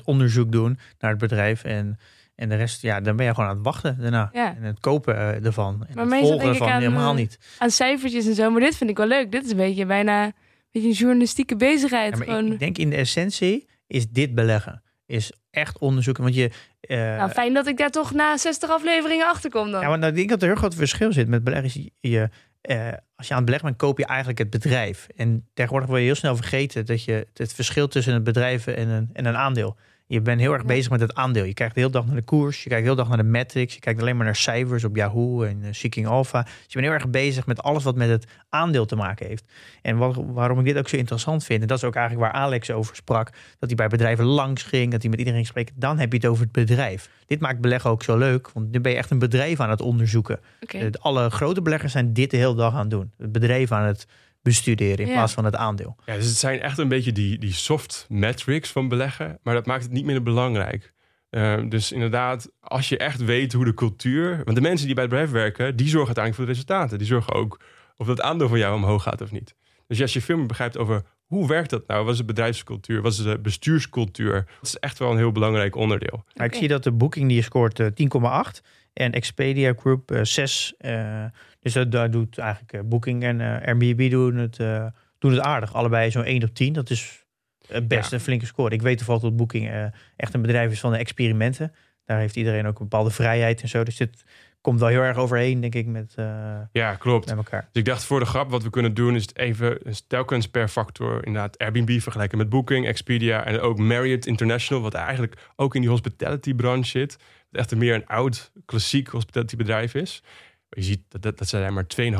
[0.00, 1.98] 90% onderzoek doen naar het bedrijf en
[2.40, 4.30] en de rest, ja, dan ben je gewoon aan het wachten daarna.
[4.32, 4.56] Ja.
[4.56, 5.86] En het kopen eh, ervan.
[5.88, 7.38] En Maar het volgen denk ervan aan, helemaal eh, niet.
[7.58, 8.50] Aan cijfertjes en zo.
[8.50, 9.32] Maar dit vind ik wel leuk.
[9.32, 10.32] Dit is een beetje bijna een,
[10.70, 12.18] beetje een journalistieke bezigheid.
[12.18, 14.82] Ja, Gewoon, ik, ik denk in de essentie is dit beleggen.
[15.06, 16.22] Is echt onderzoeken.
[16.22, 16.50] Want je.
[16.80, 19.80] eh, nou, fijn dat ik daar toch na 60 afleveringen achter kom dan.
[19.80, 21.66] ja, want ik denk dat er heel groot verschil zit met beleggen.
[21.68, 22.28] is Je,
[22.60, 25.08] eh, als je aan het beleggen bent, koop je eigenlijk het bedrijf.
[25.16, 28.88] En tegenwoordig wil je heel snel vergeten dat je het verschil tussen een bedrijf en
[28.88, 29.76] een, en een aandeel.
[30.10, 30.66] Je bent heel erg Ja.
[30.68, 31.44] bezig met het aandeel.
[31.44, 32.62] Je kijkt de hele dag naar de koers.
[32.62, 33.74] Je kijkt de hele dag naar de metrics.
[33.74, 36.42] Je kijkt alleen maar naar cijfers op Yahoo en eh, Seeking Alpha.
[36.42, 39.44] Dus je bent heel erg bezig met alles wat met het aandeel te maken heeft.
[39.82, 42.42] En wat, waarom ik dit ook zo interessant vind, en dat is ook eigenlijk waar
[42.42, 45.72] Alex over sprak, dat hij bij bedrijven langs ging, dat hij met iedereen spreekt.
[45.74, 47.10] Dan heb je het over het bedrijf.
[47.26, 49.80] Dit maakt beleggen ook zo leuk, want nu ben je echt een bedrijf aan het
[49.80, 50.40] onderzoeken.
[51.00, 53.10] Alle grote beleggers zijn dit de hele dag aan het doen.
[53.18, 54.06] Het bedrijf aan het
[54.42, 55.12] bestuderen in Ja.
[55.12, 55.96] plaats van het aandeel.
[56.04, 59.66] Ja, dus het zijn echt een beetje die, die soft metrics van beleggen, maar dat
[59.66, 60.92] maakt het niet minder belangrijk.
[61.30, 64.40] Eh, dus inderdaad, als je echt weet hoe de cultuur.
[64.44, 66.98] Want de mensen die bij het bedrijf werken, die zorgen uiteindelijk voor de resultaten.
[66.98, 67.60] Die zorgen ook
[67.96, 69.54] of dat aandeel van jou omhoog gaat of niet.
[69.86, 72.04] Dus als je veel meer begrijpt over hoe werkt dat nou?
[72.04, 73.02] Wat is de bedrijfscultuur?
[73.02, 74.32] Wat is de bestuurscultuur?
[74.32, 76.24] Dat is echt wel een heel belangrijk onderdeel.
[76.34, 78.60] Ik zie dat de Booking die scoort eh, 10,8
[78.92, 80.74] en Expedia Group eh, 6.
[81.60, 84.86] Eh, dus dat, daar doet eigenlijk eh, Booking en eh, Airbnb doen het, eh,
[85.18, 85.74] doen het aardig.
[85.74, 86.72] Allebei zo'n 1 op 10.
[86.72, 87.24] Dat is
[87.68, 88.16] het best Ja.
[88.16, 88.74] een flinke score.
[88.74, 89.84] Ik weet toevallig dat Booking eh,
[90.16, 91.72] echt een bedrijf is van de experimenten.
[92.04, 93.82] Daar heeft iedereen ook een bepaalde vrijheid en zo.
[93.84, 94.24] Dus dit
[94.60, 97.26] komt wel heel erg overeen, denk ik, met, eh, Ja, klopt.
[97.28, 97.60] met elkaar.
[97.60, 100.68] Dus ik dacht voor de grap, wat we kunnen doen, is het even telkens per
[100.68, 105.80] factor inderdaad Airbnb vergelijken met Booking, Expedia en ook Marriott International, wat eigenlijk ook in
[105.80, 107.18] die hospitality branche zit.
[107.52, 110.22] Echt een meer een oud, klassiek hospitality bedrijf is.
[110.70, 112.16] Je ziet dat, dat, dat zij maar 2,5%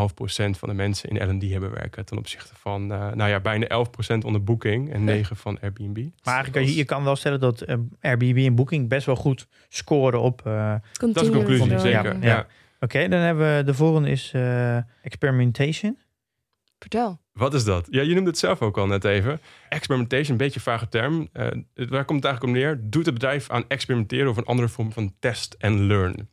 [0.51, 4.25] van de mensen in L&D hebben werken ten opzichte van, eh, nou ja, bijna 11%
[4.25, 5.97] onder Booking en 9% van Airbnb.
[6.25, 9.47] Maar eigenlijk, je, je kan wel stellen dat eh, Airbnb en Booking best wel goed
[9.69, 10.47] scoren op...
[10.47, 12.15] eh, Dat is de conclusie, zeker.
[12.15, 12.27] ja.
[12.27, 12.47] Ja.
[12.81, 15.99] Oké, dan hebben we de volgende is eh, Experimentation.
[16.79, 17.21] Vertel.
[17.33, 17.87] Wat is dat?
[17.91, 19.41] Ja, je noemde het zelf ook al net even.
[19.69, 21.29] Experimentation, een beetje een vage term.
[21.33, 22.81] Eh, waar komt het eigenlijk om neer?
[22.83, 26.29] Doet het bedrijf aan experimenteren of een andere vorm van test en learn?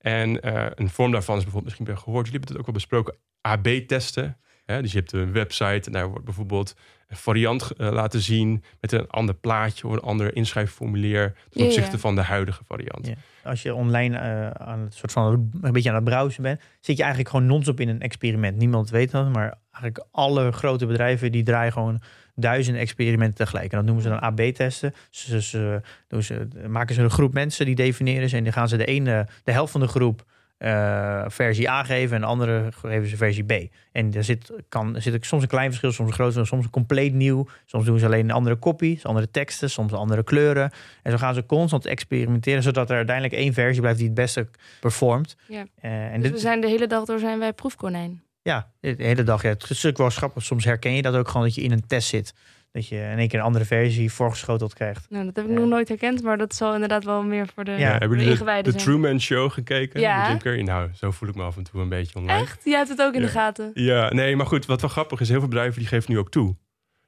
[0.00, 2.66] En eh, een vorm daarvan is bijvoorbeeld, misschien ben je gehoord, jullie hebben het ook
[2.66, 4.36] al besproken, AB-testen.
[4.64, 6.74] dus je hebt een website en daar wordt bijvoorbeeld
[7.10, 11.92] een variant eh, laten zien met een ander plaatje of een ander inschrijfformulier ten opzichte
[11.92, 11.98] ja.
[11.98, 13.06] van de huidige variant.
[13.06, 13.14] Ja.
[13.44, 16.96] Als je online eh, aan het soort van een beetje aan het browsen bent, zit
[16.96, 18.56] je eigenlijk gewoon non-stop in een experiment.
[18.56, 22.00] Niemand weet dat, maar eigenlijk alle grote bedrijven die draaien gewoon
[22.34, 23.70] duizenden experimenten tegelijk.
[23.70, 24.94] En dat noemen ze dan AB-testen.
[25.10, 25.80] Ze, ze,
[26.20, 29.26] ze, maken ze een groep mensen die definiëren ze en dan gaan ze de ene,
[29.44, 30.24] de helft van de groep
[30.60, 33.52] eh, versie A geven en de andere geven ze versie B.
[33.92, 36.70] En er zit, kan, er zit soms een klein verschil, soms een groot verschil, soms
[36.70, 37.46] compleet nieuw.
[37.64, 40.70] Soms doen ze alleen een andere kopie, andere teksten, soms andere kleuren.
[41.02, 44.48] En zo gaan ze constant experimenteren, zodat er uiteindelijk één versie blijft die het beste
[44.80, 45.36] performt.
[45.48, 45.64] Ja.
[45.80, 48.22] Eh, en Dus dit, we zijn de hele dag door zijn wij proefkonijn.
[48.42, 49.42] Ja, de hele dag.
[49.42, 50.42] Ja, het is natuurlijk wel grappig.
[50.42, 52.34] Soms herken je dat ook gewoon dat je in een test zit.
[52.72, 55.06] Dat je in één keer een andere versie voorgeschoteld krijgt.
[55.10, 55.58] Nou, dat heb ik Ja.
[55.58, 58.14] nog nooit herkend, maar dat zal inderdaad wel meer voor de, Ja, Ja, hebben de
[58.14, 58.82] jullie de, ingewijden de zijn.
[58.82, 60.00] Truman Show gekeken?
[60.00, 60.18] Ja.
[60.18, 60.62] Met Jim Carrey?
[60.62, 62.40] Nou, zo voel ik me af en toe een beetje online.
[62.40, 62.60] Echt?
[62.64, 63.70] Jij hebt het ook in de gaten.
[63.74, 66.30] Ja, nee, maar goed, wat wel grappig is, heel veel bedrijven die geven nu ook
[66.30, 66.56] toe.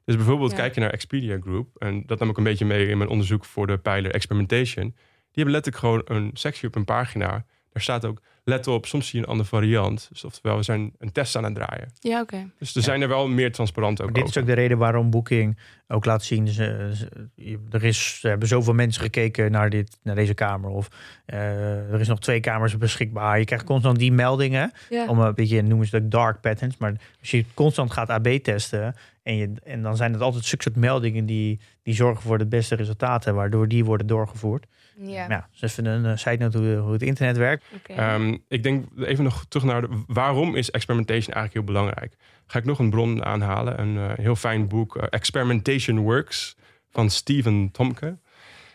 [0.05, 0.57] Dus bijvoorbeeld Ja.
[0.57, 3.45] kijk je naar Expedia Group, en dat nam ik een beetje mee in mijn onderzoek
[3.45, 4.85] voor de pijler Experimentation.
[4.95, 7.29] Die hebben letterlijk gewoon een sectie op een pagina.
[7.73, 10.09] Daar staat ook, let op, soms zie je een andere variant.
[10.13, 11.93] Dus oftewel, we zijn een test aan het draaien.
[12.01, 12.51] Ja, oké.
[12.59, 15.11] Dus er zijn er wel meer transparant ook Maar dit is ook de reden waarom
[15.11, 16.49] Booking ook laat zien.
[16.49, 16.65] Ze,
[17.71, 20.71] er, is, er hebben zoveel mensen gekeken naar, dit, naar deze kamer.
[20.71, 20.89] Of
[21.27, 23.39] eh, er is nog twee kamers beschikbaar.
[23.39, 24.73] Je krijgt constant die meldingen.
[24.91, 25.07] Ja.
[25.07, 26.77] Om een beetje, noemen ze het dark patterns.
[26.77, 28.97] Maar als je constant gaat AB testen.
[29.23, 32.75] En, je, en dan zijn het altijd soort meldingen die, die zorgen voor de beste
[32.75, 33.35] resultaten.
[33.35, 34.67] Waardoor die worden doorgevoerd.
[35.05, 37.65] Ja, Maar ja, dus even een uh, side note hoe, hoe het internet werkt.
[37.87, 42.17] Ehm, ik denk even nog terug naar de, waarom is experimentation eigenlijk heel belangrijk?
[42.47, 46.57] Ga ik nog een bron aanhalen, een eh, heel fijn boek, eh, Experimentation Works
[46.91, 48.19] van Stephen Tomke.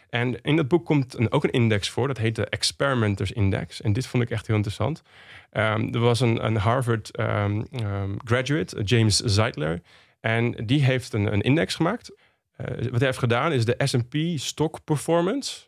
[0.09, 3.81] En in dat boek komt een, ook een index voor, dat heet de Experimenters Index.
[3.81, 5.01] En dit vond ik echt heel interessant.
[5.49, 7.61] Ehm, er was een, een Harvard ehm,
[8.23, 9.81] graduate, James Zeitler,
[10.19, 12.11] en die heeft een, een index gemaakt.
[12.57, 15.65] Eh, wat hij heeft gedaan is de S&P Stock Performance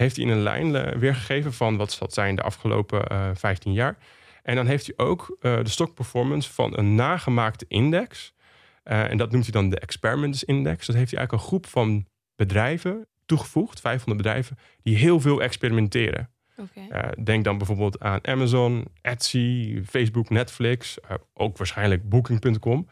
[0.00, 3.72] heeft hij in een lijn eh, weergegeven van wat dat zijn de afgelopen eh 15
[3.72, 3.96] jaar.
[4.42, 8.34] En dan heeft hij ook eh, de stock performance van een nagemaakte index.
[8.82, 10.86] En dat noemt hij dan de Experiments Index.
[10.86, 16.30] Dat heeft hij eigenlijk een groep van bedrijven toegevoegd, 500 bedrijven, die heel veel experimenteren.
[17.22, 20.98] Denk dan bijvoorbeeld aan Amazon, Etsy, Facebook, Netflix,
[21.34, 22.88] ook waarschijnlijk Booking.com.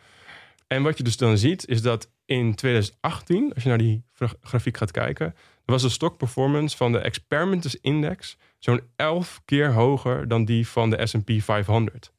[0.67, 4.33] En wat je dus dan ziet, is dat in 2018, als je naar die gra-
[4.41, 10.29] grafiek gaat kijken, was de stock performance van de Experimenters Index zo'n 11 keer hoger
[10.29, 12.13] dan die van de S&P 500.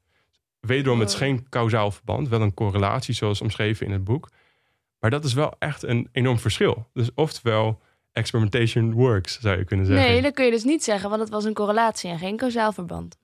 [0.59, 1.23] Wederom, het is Wow.
[1.23, 4.29] geen kausaal verband, wel een correlatie zoals omschreven in het boek.
[4.99, 6.87] Maar dat is wel echt een enorm verschil.
[6.93, 10.05] Dus oftewel, experimentation works, zou je kunnen zeggen.
[10.05, 12.71] Nee, dat kun je dus niet zeggen, want het was een correlatie en geen kausaal
[12.71, 13.17] verband.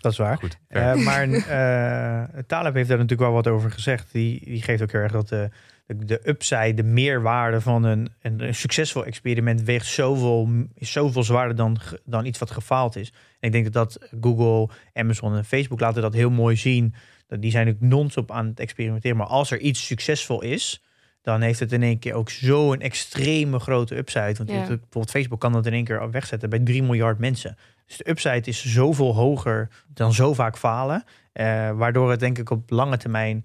[0.00, 0.36] Dat is waar.
[0.38, 0.58] Goed.
[0.68, 4.12] Eh, maar eh Taleb heeft daar natuurlijk wel wat over gezegd.
[4.12, 5.50] Die, die geeft ook heel erg dat de,
[5.98, 11.22] de, de upside, de meerwaarde van een, een, een succesvol experiment weegt zoveel, is zoveel
[11.22, 13.08] zwaarder dan, dan iets wat gefaald is.
[13.40, 16.94] En ik denk dat dat Google, Amazon en Facebook laten dat heel mooi zien.
[17.26, 19.16] Dat die zijn natuurlijk non-stop aan het experimenteren.
[19.16, 20.82] Maar als er iets succesvol is,
[21.22, 24.34] dan heeft het in één keer ook zo'n extreme grote upside.
[24.34, 24.56] Want Ja.
[24.66, 27.56] bijvoorbeeld Facebook kan dat in één keer wegzetten bij 3 miljard mensen.
[27.86, 31.04] Dus de upside is zoveel hoger dan zo vaak falen.
[31.32, 33.44] eh, waardoor het denk ik op lange termijn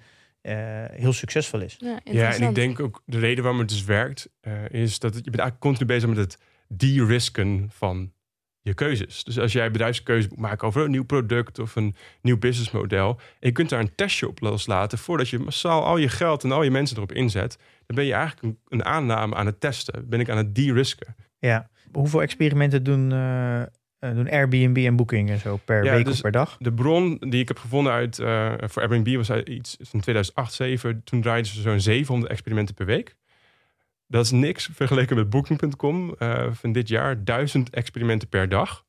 [0.92, 1.76] heel succesvol is.
[1.80, 5.14] Ja, Ja, en ik denk ook de reden waarom het dus werkt, eh, is dat
[5.14, 8.14] het, je bent eigenlijk continu bezig met het de-risken van
[8.62, 9.24] je keuzes.
[9.24, 13.48] Dus als jij bedrijfskeuze moet maken over een nieuw product of een nieuw businessmodel, en
[13.48, 16.64] je kunt daar een testje op loslaten voordat je massaal al je geld en al
[16.64, 20.10] je mensen erop inzet, dan ben je eigenlijk een, een aanname aan het testen.
[20.10, 21.16] Ben ik aan het de-risken.
[21.40, 21.70] Ja.
[21.92, 23.68] Hoeveel experimenten doen, eh, eh,
[24.00, 26.58] doen Airbnb en Booking en zo per Ja, week dus- of per dag?
[26.60, 30.54] De bron die ik heb gevonden uit eh, voor Airbnb was uit iets in 2008,
[30.54, 31.04] 2007.
[31.04, 33.16] Toen draaiden ze zo'n 700 experimenten per week.
[34.08, 37.24] Dat is niks vergeleken met Booking.com eh, van dit jaar.
[37.24, 38.86] 1000 experimenten per dag.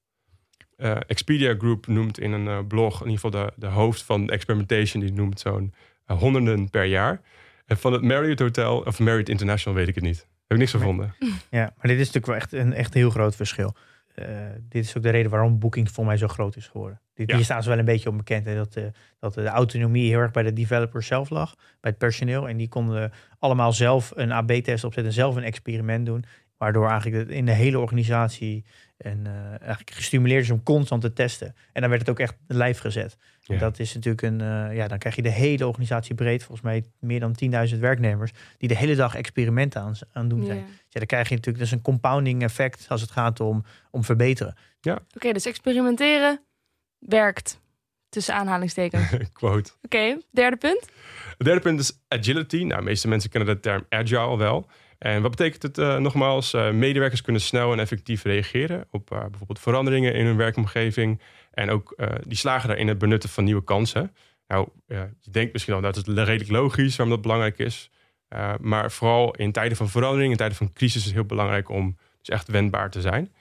[0.76, 4.28] Eh, Expedia Group noemt in een eh, blog, in ieder geval de, de hoofd van
[4.30, 5.74] experimentation, die noemt zo'n
[6.06, 7.20] eh, honderden per jaar.
[7.66, 10.18] En van het Marriott Hotel, of Marriott International, weet ik het niet.
[10.18, 11.14] Heb ik niks gevonden.
[11.50, 13.76] Ja, maar dit is natuurlijk wel echt een echt heel groot verschil.
[14.16, 14.26] Eh,
[14.68, 17.00] dit is ook de reden waarom Booking voor mij zo groot is geworden.
[17.14, 17.36] Dit, Ja.
[17.36, 18.44] Hier staan ze wel een beetje op bekend.
[18.44, 18.84] Hè, dat, eh,
[19.18, 21.54] dat de autonomie heel erg bij de developer zelf lag.
[21.54, 22.48] Bij het personeel.
[22.48, 25.12] En die konden allemaal zelf een AB-test opzetten.
[25.12, 26.24] Zelf een experiment doen.
[26.58, 28.64] Waardoor eigenlijk in de hele organisatie
[28.96, 31.54] en, eh, eigenlijk gestimuleerd is om constant te testen.
[31.72, 33.16] En dan werd het ook echt live gezet.
[33.46, 33.60] En Ja.
[33.60, 36.42] Dat is natuurlijk een, eh, ja, dan krijg je de hele organisatie breed.
[36.42, 38.32] Volgens mij meer dan 10.000 werknemers.
[38.58, 40.58] Die de hele dag experimenten aan, aan doen zijn.
[40.58, 40.64] Ja.
[40.64, 44.54] Ja, dan krijg je natuurlijk dus een compounding effect als het gaat om, om verbeteren.
[45.14, 46.40] Oké, dus experimenteren
[46.98, 47.60] werkt.
[48.08, 49.12] Tussen aanhalingstekens.
[49.12, 49.70] Oké, Quote.
[50.30, 50.86] derde punt.
[51.38, 52.62] Het derde punt is agility.
[52.62, 54.66] Nou, de meeste mensen kennen de term agile wel.
[54.98, 56.54] En wat betekent het eh, nogmaals?
[56.54, 61.20] Eh, medewerkers kunnen snel en effectief reageren op eh, bijvoorbeeld veranderingen in hun werkomgeving.
[61.50, 64.14] En ook die slagen daarin het benutten van nieuwe kansen.
[64.46, 67.90] Nou, je denkt misschien al dat het redelijk logisch waarom dat belangrijk is.
[68.60, 71.96] Maar vooral in tijden van verandering, in tijden van crisis is het heel belangrijk om
[72.18, 73.32] dus echt wendbaar te zijn.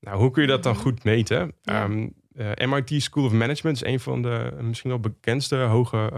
[0.00, 0.82] Nou, hoe kun je dat dan Mhm.
[0.82, 1.52] goed meten?
[1.62, 1.82] Ja.
[1.82, 6.10] Ehm, eh, MIT School of Management is een van de misschien wel bekendste hoge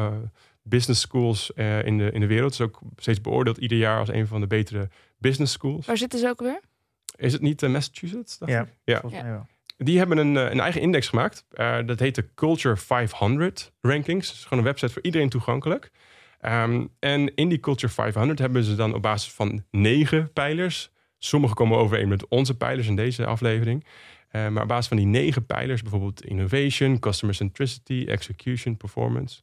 [0.62, 2.50] business schools eh, in, de, in de wereld.
[2.58, 5.86] Het is ook steeds beoordeeld ieder jaar als een van de betere business schools.
[5.86, 6.60] Waar zitten ze ook weer?
[7.16, 8.38] Is het niet eh, Massachusetts?
[8.38, 8.68] dacht Ja, ik?
[8.84, 9.00] ja.
[9.00, 9.26] Volgens Ja.
[9.26, 9.46] mij wel.
[9.76, 11.44] Die hebben een, eh, een eigen index gemaakt.
[11.50, 14.26] Eh, dat heet de Culture 500 Rankings.
[14.26, 15.90] Dat is gewoon een website voor iedereen toegankelijk.
[16.40, 20.90] Ehm, en in die Culture 500 hebben ze dan op basis van negen pijlers.
[21.18, 23.84] Sommige komen overeen met onze pijlers in deze aflevering.
[24.28, 29.42] Eh, maar op basis van die negen pijlers, bijvoorbeeld innovation, customer centricity, execution, performance,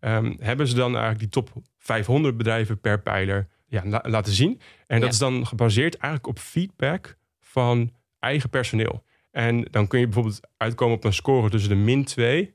[0.00, 4.60] ehm, hebben ze dan eigenlijk die top 500 bedrijven per pijler ja, la- laten zien.
[4.86, 9.04] En dat is dan gebaseerd eigenlijk op feedback van eigen personeel.
[9.30, 12.54] En dan kun je bijvoorbeeld uitkomen op een score tussen de min 2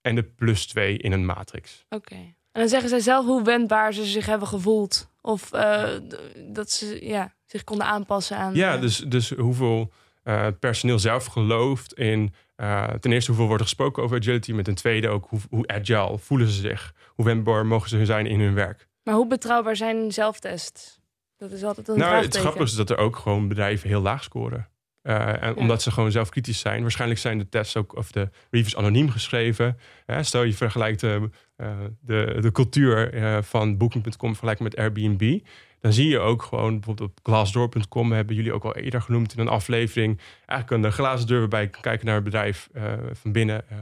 [0.00, 1.84] en de plus 2 in een matrix.
[1.88, 2.14] Oké.
[2.52, 5.10] En dan zeggen zij zelf hoe wendbaar ze zich hebben gevoeld.
[5.20, 5.88] Of eh,
[6.48, 8.54] dat ze ja, zich konden aanpassen aan...
[8.54, 12.34] Ja, eh, dus, dus hoeveel eh, personeel zelf gelooft in...
[12.60, 14.52] eh, ten eerste hoeveel wordt er gesproken over agility...
[14.52, 16.94] maar ten tweede ook hoe, hoe agile voelen ze zich.
[17.06, 18.88] Hoe wendbaar mogen ze zijn in hun werk.
[19.02, 21.00] Maar hoe betrouwbaar zijn zelftests?
[21.36, 24.22] Dat is altijd een nou, het grappige is dat er ook gewoon bedrijven heel laag
[24.22, 24.68] scoren.
[25.02, 26.82] Eh, en omdat ze gewoon zelf kritisch zijn.
[26.82, 29.78] Waarschijnlijk zijn de tests ook, of de reviews anoniem geschreven.
[30.20, 31.22] Stel je vergelijkt eh,
[32.00, 33.10] de, de cultuur
[33.42, 35.38] van Booking.com vergelijkt met Airbnb.
[35.80, 39.40] Dan zie je ook gewoon bijvoorbeeld op Glassdoor.com hebben jullie ook al eerder genoemd in
[39.40, 40.20] een aflevering.
[40.46, 43.76] Eigenlijk een glazen deur waarbij kan kijken naar het bedrijf eh, van binnen eh,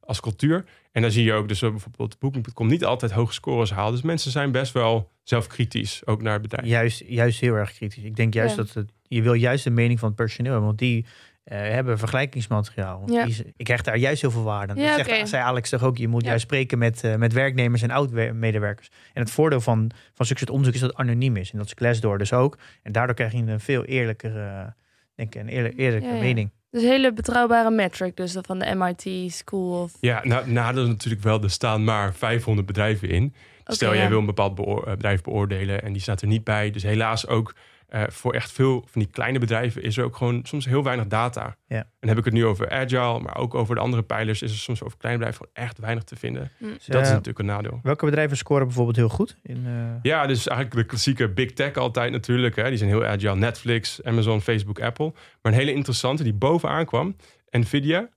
[0.00, 0.64] als cultuur.
[0.92, 3.92] En dan zie je ook dus bijvoorbeeld Booking.com niet altijd hoge scores haalt.
[3.92, 6.66] Dus mensen zijn best wel zelfkritisch, ook naar het bedrijf.
[6.66, 8.04] Juist, juist heel erg kritisch.
[8.04, 8.62] Ik denk juist Ja.
[8.62, 10.68] dat het, je wil juist de mening van het personeel hebben.
[10.68, 11.06] Want die
[11.44, 13.02] eh, hebben vergelijkingsmateriaal.
[13.06, 13.26] Ja.
[13.56, 14.78] ik krijg daar juist heel veel waarde aan.
[14.78, 15.96] Ja, dat zei Alex toch ook.
[15.96, 16.28] Je moet Ja.
[16.28, 18.88] juist spreken met, eh, met werknemers en oud-medewerkers.
[19.12, 21.50] En het voordeel van, van succes onderzoek is dat het anoniem is.
[21.52, 22.58] En dat is Glassdoor dus ook.
[22.82, 24.66] En daardoor krijg je een veel eerlijkere, eh,
[25.14, 26.20] denk ik, een eerlijk, eerlijke Ja, ja.
[26.20, 26.50] mening.
[26.70, 29.92] Dus een hele betrouwbare metric dus dat van de MIT School of...
[30.00, 33.34] Ja, nou, nadeel is natuurlijk wel, er staan maar 500 bedrijven in.
[33.64, 34.08] Stel, jij ja.
[34.08, 36.70] wil een bepaald beoor- bedrijf beoordelen en die staat er niet bij.
[36.70, 37.54] Dus helaas ook
[37.92, 41.06] eh, voor echt veel van die kleine bedrijven is er ook gewoon soms heel weinig
[41.06, 41.56] data.
[41.66, 41.76] Ja.
[41.76, 44.50] En dan heb ik het nu over agile, maar ook over de andere pijlers is
[44.52, 46.50] er soms over kleine bedrijven gewoon echt weinig te vinden.
[46.58, 47.80] Dus, Dat is eh, natuurlijk een nadeel.
[47.82, 49.36] welke bedrijven scoren bijvoorbeeld heel goed?
[49.42, 52.56] In, eh, Ja, dus eigenlijk de klassieke big tech altijd natuurlijk.
[52.56, 52.68] Hè.
[52.68, 53.36] Die zijn heel agile.
[53.36, 55.12] Netflix, Amazon, Facebook, Apple.
[55.42, 57.16] Maar een hele interessante die bovenaan kwam.
[57.50, 58.08] Nvidia.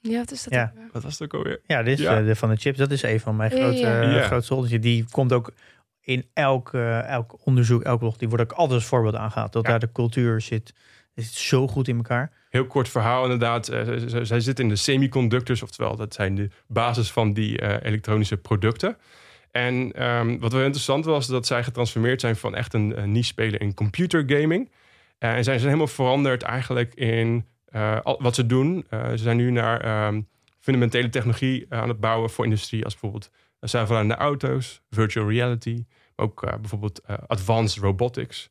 [0.00, 0.52] Ja, wat is dat?
[0.52, 0.62] Ja.
[0.64, 0.88] ook weer?
[0.92, 1.60] Wat was het ook alweer?
[1.66, 2.20] Ja, dit is Ja.
[2.22, 2.78] de van de chips.
[2.78, 4.40] Dat is een van mijn grote, ja.
[4.48, 4.80] rolletjes.
[4.80, 5.52] Die komt ook
[6.06, 6.72] in elk,
[7.06, 8.16] elk onderzoek, elk blog.
[8.16, 9.52] Die wordt ook altijd als voorbeeld aangehaald.
[9.52, 9.70] Dat Ja.
[9.70, 10.74] daar de cultuur zit.
[11.14, 12.32] Zit zo goed in elkaar.
[12.50, 13.68] Heel kort verhaal inderdaad.
[13.68, 13.82] Eh,
[14.22, 18.96] zij zitten in de semiconductors, oftewel dat zijn de basis van die eh, elektronische producten.
[19.50, 23.12] En ehm, wat wel interessant was, is dat zij getransformeerd zijn van echt een, een
[23.12, 24.70] niche speler in computergaming.
[25.18, 27.46] Eh, en zij zijn helemaal veranderd eigenlijk in
[28.02, 28.86] al, wat ze doen.
[28.90, 30.20] Ze zijn nu naar ehm,
[30.60, 34.82] fundamentele technologie aan het bouwen voor industrie als bijvoorbeeld Dat zijn vooral in de auto's,
[34.90, 35.84] virtual reality,
[36.16, 38.50] maar ook eh, bijvoorbeeld eh, advanced robotics.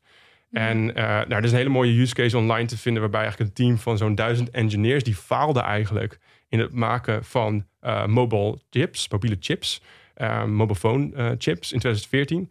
[0.50, 3.50] En eh, nou, er is een hele mooie use case online te vinden, waarbij eigenlijk
[3.50, 7.66] een team van zo'n duizend engineers, die faalde eigenlijk in het maken van
[8.06, 9.82] mobile chips, mobiele chips,
[10.14, 12.50] eh, mobile phone chips in 2014.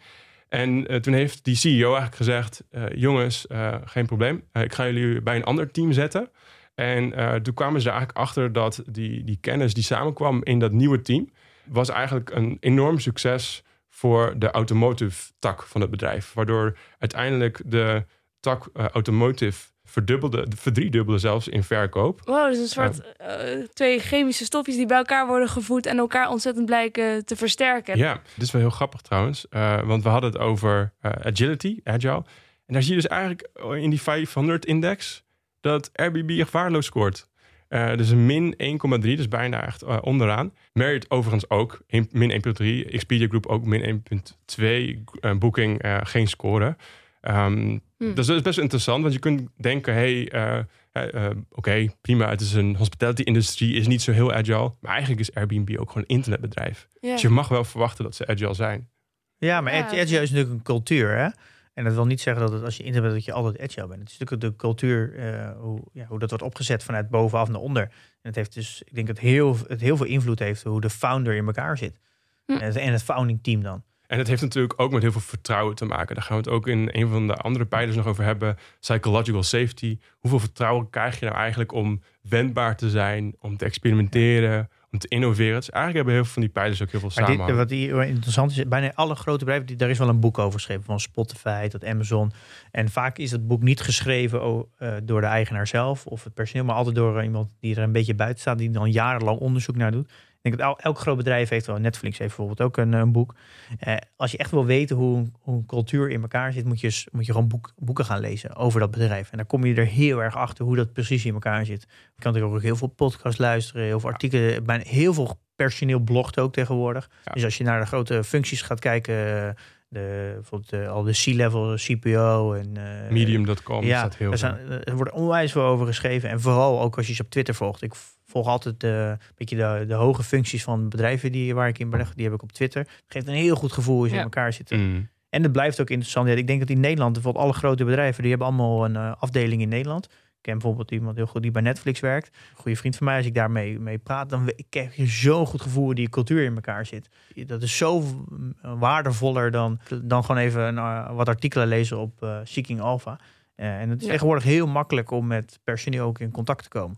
[0.49, 2.63] En toen heeft die CEO eigenlijk gezegd:
[2.95, 3.45] Jongens,
[3.85, 4.43] geen probleem.
[4.53, 6.29] Ik ga jullie bij een ander team zetten.
[6.75, 7.13] En
[7.43, 11.01] toen kwamen ze er eigenlijk achter dat die, die kennis die samenkwam in dat nieuwe
[11.01, 11.29] team,
[11.67, 16.33] was eigenlijk een enorm succes voor de automotive tak van het bedrijf.
[16.33, 18.05] Waardoor uiteindelijk de
[18.39, 22.21] tak eh, automotive verdubbelde, verdriedubbelde zelfs in verkoop.
[22.25, 23.37] Wow, dus een soort eh,
[23.73, 27.97] twee chemische stofjes die bij elkaar worden gevoed en elkaar ontzettend blijken te versterken.
[27.97, 29.47] Ja, dit is wel heel grappig trouwens.
[29.49, 32.23] eh, want we hadden het over agility, agile.
[32.65, 33.49] En daar zie je dus eigenlijk
[33.79, 35.23] in die 500-index
[35.61, 37.27] dat Airbnb echt waardeloos scoort.
[37.67, 40.53] Eh, dus een min 1,3, dus bijna echt eh, onderaan.
[40.73, 42.85] Marriott overigens ook, een- min 1,3.
[42.91, 45.03] Expedia Group ook min 1,2.
[45.19, 46.75] Eh, Booking eh, geen score.
[47.21, 48.13] Ehm, Hm.
[48.13, 49.93] Dus dat is best interessant, want je kunt denken...
[49.93, 54.71] hey, eh, oké, prima, het is een hospitality-industrie, is niet zo heel agile.
[54.81, 56.87] Maar eigenlijk is Airbnb ook gewoon een internetbedrijf.
[56.99, 58.89] Dus je mag wel verwachten dat ze agile zijn.
[59.37, 61.27] Ja, maar Ja, agile is natuurlijk een cultuur, hè?
[61.75, 63.87] En dat wil niet zeggen dat het, als je internet bent, dat je altijd agile
[63.87, 63.99] bent.
[63.99, 67.61] Het is natuurlijk de cultuur, eh, hoe, ja, hoe dat wordt opgezet vanuit bovenaf naar
[67.61, 67.83] onder.
[67.83, 70.89] En het heeft dus, ik denk dat heel, het heel veel invloed heeft hoe de
[70.89, 71.99] founder in elkaar zit.
[72.45, 72.51] Hm.
[72.51, 73.83] En, het, en het founding team dan.
[74.07, 76.15] En het heeft natuurlijk ook met heel veel vertrouwen te maken.
[76.15, 78.57] Daar gaan we het ook in een van de andere pijlers nog over hebben.
[78.79, 79.99] Psychological safety.
[80.19, 85.15] Hoeveel vertrouwen krijg je nou eigenlijk om wendbaar te zijn, om te experimenteren, om te
[85.15, 85.55] innoveren?
[85.55, 88.03] Dus eigenlijk hebben heel veel van die pijlers ook heel veel Maar dit, wat hier
[88.03, 90.83] interessant is, bijna alle grote bedrijven, die, daar is wel een boek over geschreven.
[90.83, 92.31] Van Spotify tot Amazon.
[92.71, 96.65] En vaak is dat boek niet geschreven eh, door de eigenaar zelf of het personeel,
[96.65, 99.91] maar altijd door iemand die er een beetje buiten staat, die dan jarenlang onderzoek naar
[99.91, 100.11] doet.
[100.45, 101.77] Ik denk dat el- elk groot bedrijf heeft wel.
[101.77, 103.35] Netflix heeft bijvoorbeeld ook een, een boek.
[103.79, 106.79] Eh, als je echt wil weten hoe, een- hoe een cultuur in elkaar zit, moet
[106.81, 109.31] je, moet je gewoon boek, boeken gaan lezen over dat bedrijf.
[109.31, 111.81] En dan kom je er heel erg achter hoe dat precies in elkaar zit.
[111.81, 114.63] Je kan natuurlijk ook heel veel podcasts luisteren, heel veel artikelen.
[114.63, 117.09] Bijna heel veel personeel blogt ook tegenwoordig.
[117.25, 117.31] Ja.
[117.33, 119.15] Dus als je naar de grote functies gaat kijken,
[119.47, 119.49] eh,
[119.87, 122.71] de, bijvoorbeeld eh, al de C-level, CPO en
[123.11, 126.29] Medium.com ja, staat heel er, zijn, er wordt onwijs veel over geschreven.
[126.29, 127.81] En vooral ook als je ze op Twitter volgt.
[127.81, 127.93] Ik
[128.25, 128.87] volg altijd de,
[129.19, 132.13] een beetje de, de hoge functies van bedrijven die, waar ik in beleg.
[132.13, 132.81] Die heb ik op Twitter.
[132.81, 134.15] Het geeft een heel goed gevoel ze Ja.
[134.17, 134.79] in elkaar zitten.
[134.79, 135.09] Mm.
[135.29, 136.27] En het blijft ook interessant.
[136.27, 139.11] Ja, ik denk dat in Nederland, bijvoorbeeld alle grote bedrijven, die hebben allemaal een eh,
[139.19, 140.05] afdeling in Nederland.
[140.05, 142.27] Ik ken bijvoorbeeld iemand heel goed die bij Netflix werkt.
[142.27, 145.61] Een goede vriend van mij, als ik daarmee mee praat, dan krijg je zo'n goed
[145.61, 147.09] gevoel die cultuur in elkaar zit.
[147.45, 152.23] Dat is zo mm, waardevoller dan, dan gewoon even een, eh, wat artikelen lezen op
[152.23, 153.19] eh, Seeking Alpha.
[153.55, 154.11] En het is Ja.
[154.11, 156.97] tegenwoordig heel makkelijk om met personeel ook in contact te komen.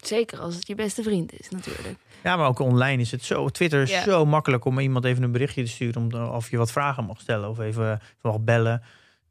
[0.00, 1.96] Zeker als het je beste vriend is, natuurlijk.
[2.22, 3.48] Ja, maar ook online is het zo.
[3.48, 4.02] Twitter is Ja.
[4.02, 6.02] zo makkelijk om iemand even een berichtje te sturen.
[6.02, 8.82] Om, of je wat vragen mag stellen of even mag bellen.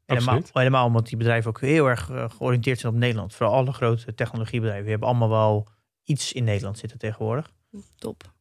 [0.06, 0.50] Helemaal, Absoluut.
[0.56, 3.34] helemaal omdat die bedrijven ook heel erg eh, georiënteerd zijn op Nederland.
[3.34, 4.82] Vooral alle grote technologiebedrijven.
[4.82, 5.66] Die hebben allemaal wel
[6.04, 7.50] iets in Nederland zitten tegenwoordig.
[7.98, 8.32] Top.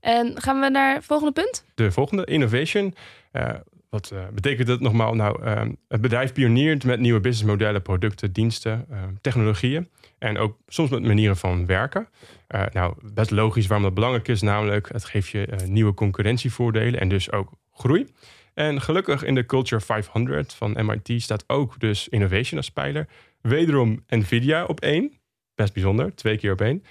[0.00, 1.64] En gaan we naar het volgende punt?
[1.74, 2.94] De volgende, innovation.
[3.30, 3.50] Eh,
[3.94, 5.14] wat eh, betekent dat nogmaal?
[5.14, 9.88] Nou, ehm, het bedrijf pioneert met nieuwe businessmodellen, producten, diensten, ehm, technologieën.
[10.18, 12.08] En ook soms met manieren van werken.
[12.46, 14.42] Eh, nou, best logisch waarom dat belangrijk is.
[14.42, 18.06] Namelijk, het geeft je eh, nieuwe concurrentievoordelen en dus ook groei.
[18.54, 23.06] En gelukkig in de Culture 500 van MIT staat ook dus innovation als pijler.
[23.40, 25.12] Wederom Nvidia op één.
[25.54, 26.84] Best bijzonder, twee keer op één.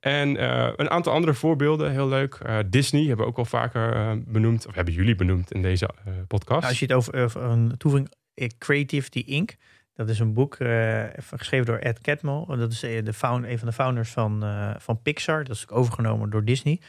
[0.00, 2.34] En eh, een aantal andere voorbeelden, heel leuk.
[2.34, 5.88] Eh, Disney hebben we ook al vaker eh, benoemd, of hebben jullie benoemd in deze
[6.26, 6.60] podcast.
[6.60, 8.12] Nou, als je het over, over een toevoeging
[8.58, 9.54] Creativity Inc.
[9.94, 10.56] Dat is een boek
[11.36, 12.44] geschreven door Ed Catmull.
[12.46, 14.44] Dat is de een van de founders van,
[14.78, 15.44] van Pixar.
[15.44, 16.80] Dat is ook overgenomen door Disney.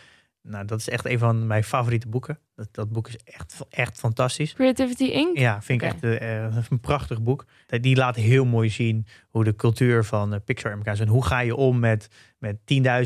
[0.41, 2.39] Nou, dat is echt een van mijn favoriete boeken.
[2.56, 4.54] Dat, dat boek is echt, echt fantastisch.
[4.54, 5.38] Creativity Inc.
[5.38, 7.45] Ja, vind ik echt eh, eh, een prachtig boek.
[7.65, 11.08] Die laat heel mooi zien hoe de cultuur van eh, Pixar in elkaar zit.
[11.08, 12.58] Hoe ga je om met, met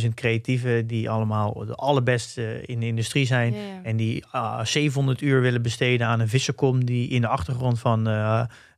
[0.03, 3.53] 10.000 creatieven die allemaal de allerbeste in de industrie zijn.
[3.83, 8.07] En die ah, 700 uur willen besteden aan een vissenkom die in de achtergrond van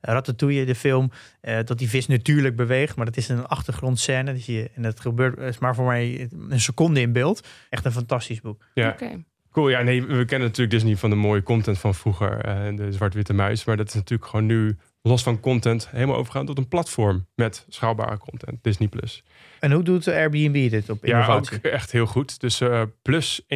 [0.05, 2.95] Ratatouille, de film, eh, dat die vis natuurlijk beweegt.
[2.95, 4.33] Maar dat is een achtergrondscène.
[4.33, 7.47] Dus je, en dat gebeurt is maar voor mij een seconde in beeld.
[7.69, 8.65] Echt een fantastisch boek.
[8.73, 8.89] Ja.
[8.89, 9.23] Oké.
[9.51, 12.91] Cool, ja, nee, we kennen natuurlijk Disney van de mooie content van vroeger, eh, de
[12.91, 13.65] zwart-witte muis.
[13.65, 17.65] Maar dat is natuurlijk gewoon nu, los van content, helemaal overgegaan tot een platform met
[17.69, 18.87] schaalbare content, Disney+.
[18.87, 19.23] Plus.
[19.59, 21.61] En hoe doet Airbnb dit op Ja, ook innovatie?
[21.69, 22.39] echt heel goed.
[22.39, 23.47] Dus eh, plus 1,8.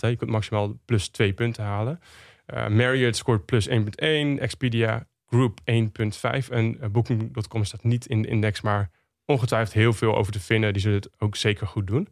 [0.00, 0.08] hè.
[0.08, 2.00] Je kunt maximaal plus 2 punten halen.
[2.46, 4.38] Eh, Marriott scoort plus 1,1.
[4.40, 6.48] Expedia Group 1,5.
[6.50, 8.90] En eh, Booking.com staat niet in de index, maar
[9.24, 10.72] ongetwijfeld heel veel over te vinden.
[10.72, 12.08] Die zullen het ook zeker goed doen.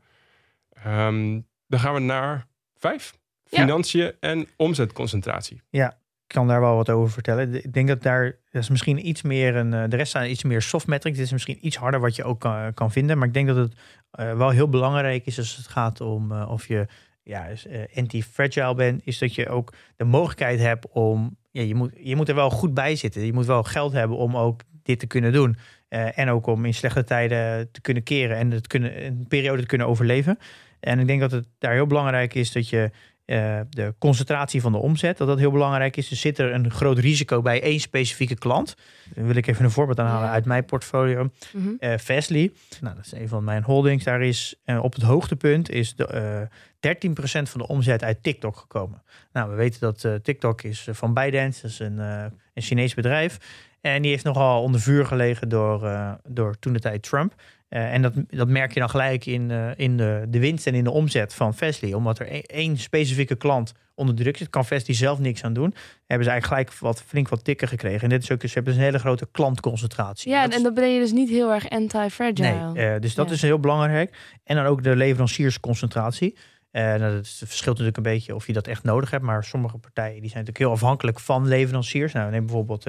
[0.72, 3.14] Ehm, dan gaan we naar 5.
[3.44, 5.62] financiën en omzetconcentratie.
[5.70, 7.54] Ja, ik kan daar wel wat over vertellen.
[7.54, 9.74] Ik denk dat daar dat is misschien iets meer een.
[9.74, 11.16] eh, De rest zijn iets meer soft metrics.
[11.16, 13.18] Dit is misschien iets harder wat je ook kan, kan vinden.
[13.18, 13.74] Maar ik denk dat het
[14.10, 16.86] eh, wel heel belangrijk is als het gaat om of je
[17.26, 19.00] ja, is, eh, anti-fragile bent.
[19.04, 21.36] Is dat je ook de mogelijkheid hebt om.
[21.50, 23.26] Ja, je, moet, je moet er wel goed bij zitten.
[23.26, 25.56] Je moet wel geld hebben om ook dit te kunnen doen.
[25.88, 29.60] Eh, en ook om in slechte tijden te kunnen keren en het kunnen, een periode
[29.60, 30.38] te kunnen overleven.
[30.80, 32.90] En ik denk dat het daar heel belangrijk is dat je
[33.26, 36.08] eh, de concentratie van de omzet, dat dat heel belangrijk is.
[36.08, 38.74] Dus zit er een groot risico bij één specifieke klant.
[39.14, 40.32] Dan wil ik even een voorbeeld aanhalen Ja.
[40.32, 41.30] uit mijn portfolio.
[41.78, 44.04] Eh Fastly, nou, dat is een van mijn holdings.
[44.04, 46.40] Daar is eh, op het hoogtepunt is de, eh
[46.80, 49.02] 13% van de omzet uit TikTok gekomen.
[49.32, 53.38] Nou, we weten dat TikTok is van ByteDance, dat is een, een Chinees bedrijf.
[53.80, 55.90] En die heeft nogal onder vuur gelegen door,
[56.28, 57.34] door toen de tijd Trump.
[57.76, 60.74] Eh, en dat, dat merk je dan gelijk in, eh, in de, de winst en
[60.74, 61.92] in de omzet van Fastly.
[61.92, 65.74] Omdat er één- één specifieke klant onder druk zit, kan Fastly zelf niks aan doen.
[66.06, 68.00] Hebben ze eigenlijk gelijk wat, flink wat tikken gekregen.
[68.02, 70.30] En dit is ook, ze hebben dus een hele grote klantconcentratie.
[70.30, 72.70] Ja, Dat is- en dan ben je dus niet heel erg anti-fragile.
[72.72, 73.34] Nee, eh, dus dat Ja.
[73.34, 74.16] is heel belangrijk.
[74.44, 76.36] En dan ook de leveranciersconcentratie.
[76.72, 79.24] Nou, dat het verschilt natuurlijk een beetje of je dat echt nodig hebt.
[79.24, 82.12] Maar sommige partijen die zijn natuurlijk heel afhankelijk van leveranciers.
[82.12, 82.86] Nou, neem bijvoorbeeld,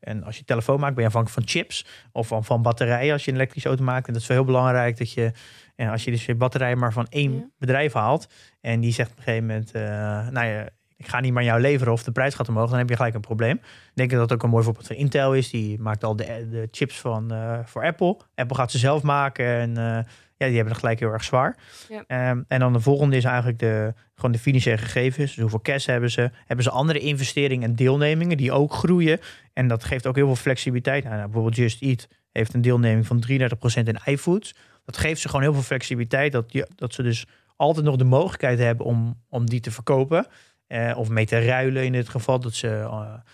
[0.00, 1.86] en als je telefoon maakt, ben je afhankelijk van chips.
[2.12, 4.06] Of van, van batterijen als je een elektrische auto maakt.
[4.06, 5.32] En dat is wel heel belangrijk dat je,
[5.76, 7.48] eh, als je dus je batterijen maar van één Ja.
[7.58, 8.28] bedrijf haalt.
[8.60, 9.82] En die zegt op een gegeven moment, eh,
[10.28, 12.70] nou ja, ik ga niet meer aan jou leveren of de prijs gaat omhoog.
[12.70, 13.56] Dan heb je gelijk een probleem.
[13.56, 15.50] Ik denk dat dat ook een mooi voorbeeld van Intel is.
[15.50, 18.16] Die maakt al de, de chips van, eh, voor Apple.
[18.34, 19.84] Apple gaat ze zelf maken en eh,
[20.36, 21.56] ja, die hebben het gelijk heel erg zwaar.
[21.88, 22.04] Ja.
[22.06, 25.30] Ehm, en dan de volgende is eigenlijk de, gewoon de financiële gegevens.
[25.34, 26.30] Dus hoeveel cash hebben ze?
[26.46, 29.20] Hebben ze andere investeringen en deelnemingen die ook groeien?
[29.52, 31.04] En dat geeft ook heel veel flexibiliteit.
[31.04, 33.32] Nou, nou, bijvoorbeeld Just Eat heeft een deelneming van 33%
[33.84, 34.54] in iFoods.
[34.84, 36.32] Dat geeft ze gewoon heel veel flexibiliteit.
[36.32, 37.26] Dat, je, dat ze dus
[37.56, 40.26] altijd nog de mogelijkheid hebben om, om die te verkopen.
[40.66, 42.40] Eh, of mee te ruilen in dit geval.
[42.40, 42.90] Dat ze, eh,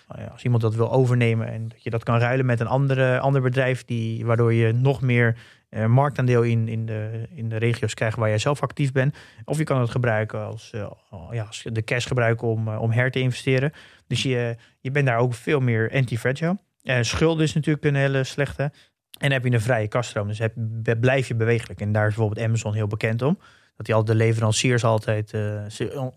[0.08, 3.18] nou als iemand dat wil overnemen en dat je dat kan ruilen met een andere,
[3.18, 5.36] ander bedrijf, die, waardoor je nog meer
[5.68, 9.16] eh, marktaandeel in, in, de, in de regio's krijgt waar jij zelf actief bent.
[9.44, 10.90] Of je kan het gebruiken als, eh,
[11.30, 13.72] ja, als de cash gebruiken om, eh, om her te investeren.
[14.06, 16.58] Dus je, je bent daar ook veel meer anti-fragile.
[17.00, 18.72] Schulden is natuurlijk een hele slechte.
[19.18, 20.28] En heb je een vrije kaststroom.
[20.28, 20.54] Dus heb,
[21.00, 21.80] blijf je bewegelijk.
[21.80, 23.38] En daar is bijvoorbeeld Amazon heel bekend om.
[23.76, 25.28] Dat die al de leveranciers altijd.
[25.68, 26.12] ze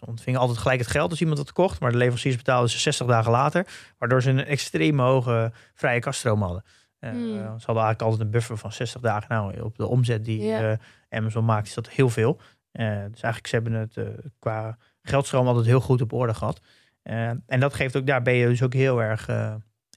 [0.00, 1.80] ontvingen altijd gelijk het geld als iemand dat kocht.
[1.80, 3.66] Maar de leveranciers betaalden ze 60 dagen later.
[3.98, 6.64] Waardoor ze een extreem hoge vrije kaststroom hadden.
[7.04, 7.32] Eh, Hmm.
[7.34, 9.26] Ze hadden eigenlijk altijd een buffer van 60 dagen.
[9.28, 10.70] Nou, op de omzet die Ja.
[10.70, 12.40] eh, Amazon maakt, is dat heel veel.
[12.72, 14.04] Eh, dus eigenlijk ze hebben het eh,
[14.38, 16.60] qua geldstroom altijd heel goed op orde gehad.
[17.02, 19.28] Eh, en dat geeft ook, daar ben je dus ook heel erg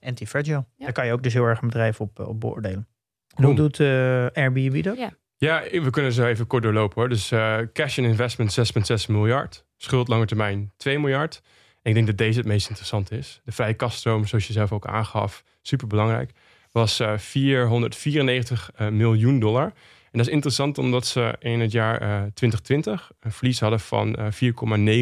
[0.01, 0.65] anti-fragile.
[0.75, 0.83] Ja.
[0.83, 2.87] Daar kan je ook dus heel erg een bedrijf op, op beoordelen.
[3.35, 3.43] En.
[3.43, 3.87] Hoe doet eh,
[4.33, 4.97] Airbnb dat?
[4.97, 5.09] Ja.
[5.39, 7.09] Ja, we kunnen zo even kort doorlopen hoor.
[7.09, 9.65] Dus eh, cash en investment 6,6 miljard.
[9.75, 11.41] Schuld lange termijn 2 miljard.
[11.81, 13.41] En ik denk dat deze het meest interessant is.
[13.43, 16.31] De vrije kaststroom, zoals je zelf ook aangaf, super belangrijk.
[16.77, 19.65] Was eh 494 eh, miljoen dollar.
[20.11, 24.15] En dat is interessant omdat ze in het jaar eh, 2020 een verlies hadden van
[24.15, 24.25] eh,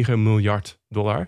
[0.06, 1.18] 4,9 miljard dollar.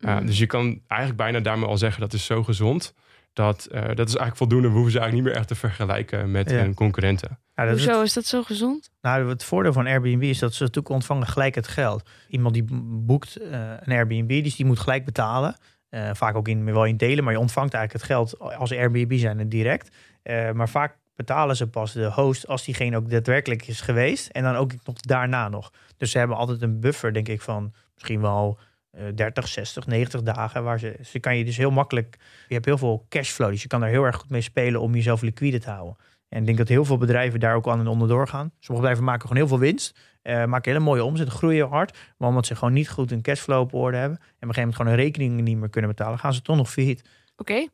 [0.00, 0.26] Uh, Mhm.
[0.26, 2.94] Dus je kan eigenlijk bijna daarmee al zeggen dat is zo gezond.
[3.32, 4.68] Dat, eh, dat is eigenlijk voldoende.
[4.68, 6.56] We hoeven ze eigenlijk niet meer echt te vergelijken met Ja.
[6.56, 7.38] hun concurrenten.
[7.54, 8.90] Dat is Hoezo het, is dat zo gezond?
[9.00, 12.10] nou, het voordeel van Airbnb is dat ze natuurlijk ontvangen gelijk het geld.
[12.28, 15.56] Iemand die boekt eh, een Airbnb, dus die moet gelijk betalen.
[15.92, 19.18] Eh, vaak ook in, wel in delen, maar je ontvangt eigenlijk het geld als Airbnb
[19.18, 19.96] zijn en direct.
[20.22, 24.28] Eh, maar vaak betalen ze pas de host als diegene ook daadwerkelijk is geweest.
[24.28, 25.72] En dan ook nog daarna nog.
[25.96, 28.58] Dus ze hebben altijd een buffer, denk ik, van misschien wel
[28.90, 30.64] eh 30, 60, 90 dagen.
[30.64, 32.16] Waar ze, ze kan je dus heel makkelijk.
[32.48, 33.50] Je hebt heel veel cashflow.
[33.50, 35.96] Dus je kan daar heel erg goed mee spelen om jezelf liquide te houden.
[36.32, 38.52] En ik denk dat heel veel bedrijven daar ook aan en onderdoor gaan.
[38.58, 39.98] Sommige bedrijven maken gewoon heel veel winst.
[40.22, 41.98] eh, maken hele mooie omzet, groeien hard.
[42.16, 44.18] Maar omdat ze gewoon niet goed een cashflow op orde hebben.
[44.18, 46.18] En op een gegeven moment gewoon een rekening niet meer kunnen betalen.
[46.18, 47.04] Gaan ze toch nog failliet.
[47.36, 47.66] Oké.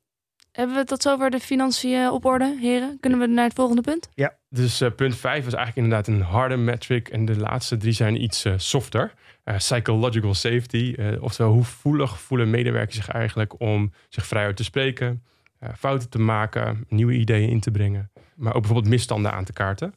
[0.52, 2.96] Hebben we tot zover de financiën op orde, heren?
[3.00, 4.08] Kunnen we naar het volgende punt?
[4.50, 7.08] Dus eh, punt 5 is eigenlijk inderdaad een harde metric.
[7.08, 9.12] En de laatste drie zijn iets eh, softer.
[9.44, 10.94] Eh, psychological safety.
[10.96, 15.18] eh, oftewel, hoe voelig voelen medewerkers zich eigenlijk om zich vrijuit te spreken, eh,
[15.76, 18.10] fouten te maken, nieuwe ideeën in te brengen.
[18.34, 19.94] Maar ook bijvoorbeeld misstanden aan te kaarten.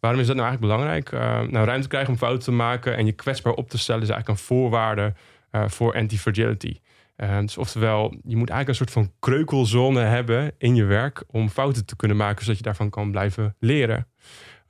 [0.00, 1.12] Waarom is dat nou eigenlijk belangrijk?
[1.12, 4.08] Eh, nou, ruimte krijgen om fouten te maken en je kwetsbaar op te stellen is
[4.08, 5.14] eigenlijk een voorwaarde
[5.50, 6.78] eh, voor anti-fragility.
[7.16, 11.48] Eh, dus oftewel, je moet eigenlijk een soort van kreukelzone hebben in je werk om
[11.48, 14.06] fouten te kunnen maken, zodat je daarvan kan blijven leren.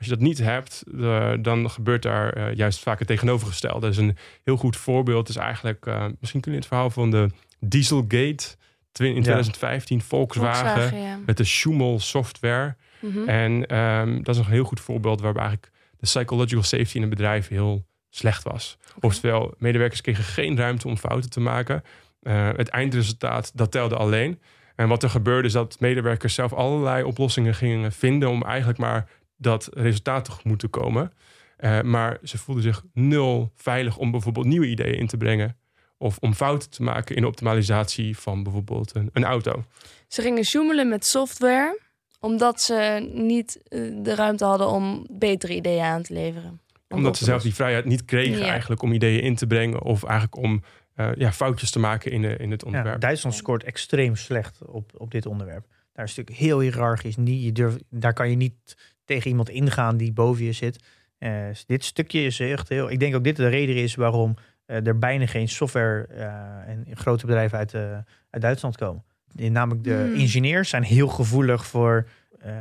[0.05, 3.87] Als je dat niet hebt, eh, dan gebeurt daar eh, juist vaak het tegenovergestelde.
[3.87, 7.31] Dus een heel goed voorbeeld is eigenlijk, eh, misschien kun je het verhaal van de
[7.61, 8.57] Dieselgate
[8.99, 11.19] in 2015, Volkswagen, ja.
[11.27, 12.77] met de Schumel software.
[13.01, 13.29] Mhm.
[13.29, 17.09] En ehm, dat is een heel goed voorbeeld waarbij eigenlijk de psychological safety in een
[17.09, 18.79] bedrijf heel slecht was.
[19.01, 21.83] Oftewel, medewerkers kregen geen ruimte om fouten te maken.
[22.23, 24.41] Uh, het eindresultaat, dat telde alleen.
[24.77, 29.09] En wat er gebeurde is dat medewerkers zelf allerlei oplossingen gingen vinden om eigenlijk maar
[29.37, 31.13] dat resultaat tegemoet te komen.
[31.59, 35.57] Uh, maar ze voelden zich nul veilig om bijvoorbeeld nieuwe ideeën in te brengen.
[36.05, 39.65] Of om fouten te maken in de optimalisatie van bijvoorbeeld een, een auto.
[40.09, 41.81] Ze gingen zoemelen met software,
[42.21, 46.61] omdat ze niet eh, de ruimte hadden om betere ideeën aan te leveren.
[46.89, 49.83] Omdat ze zelf die vrijheid niet kregen eigenlijk om ideeën in te brengen.
[49.83, 50.63] Of eigenlijk om
[50.97, 52.95] uh, ja, foutjes te maken in, de, in het onderwerp.
[52.95, 55.67] Ja, Duitsland scoort extreem slecht op, op dit onderwerp.
[55.93, 57.17] Daar is natuurlijk heel hiërarchisch.
[57.17, 60.85] Niet, je durft, daar kan je niet tegen iemand ingaan die boven je zit.
[61.19, 62.91] Uh, dit stukje is echt heel.
[62.91, 64.37] Ik denk ook dit de reden is waarom
[64.67, 66.07] er bijna geen software
[66.67, 67.75] en grote bedrijven uit,
[68.31, 69.05] uit Duitsland komen.
[69.33, 70.15] Namelijk de hmm.
[70.15, 72.07] ingenieurs zijn heel gevoelig voor,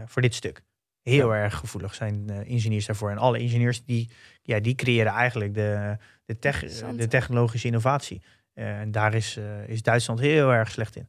[0.06, 0.62] voor dit stuk.
[1.02, 3.10] Heel erg gevoelig zijn ingenieurs daarvoor.
[3.10, 4.10] En alle ingenieurs die,
[4.42, 6.60] ja, die creëren eigenlijk de, de, tech,
[6.96, 8.22] de technologische innovatie.
[8.54, 11.08] Eh, en daar is, eh, is Duitsland heel erg slecht in.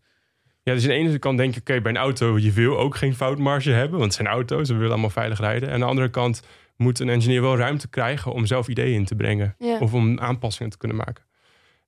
[0.62, 2.96] Ja, dus aan de ene kant denk je, oké, bij een auto, je wil ook
[2.96, 5.68] geen foutmarge hebben, want het zijn auto's, we willen allemaal veilig rijden.
[5.68, 6.42] En aan de andere kant
[6.84, 10.70] moet een engineer wel ruimte krijgen om zelf ideeën in te brengen of om aanpassingen
[10.70, 11.24] te kunnen maken.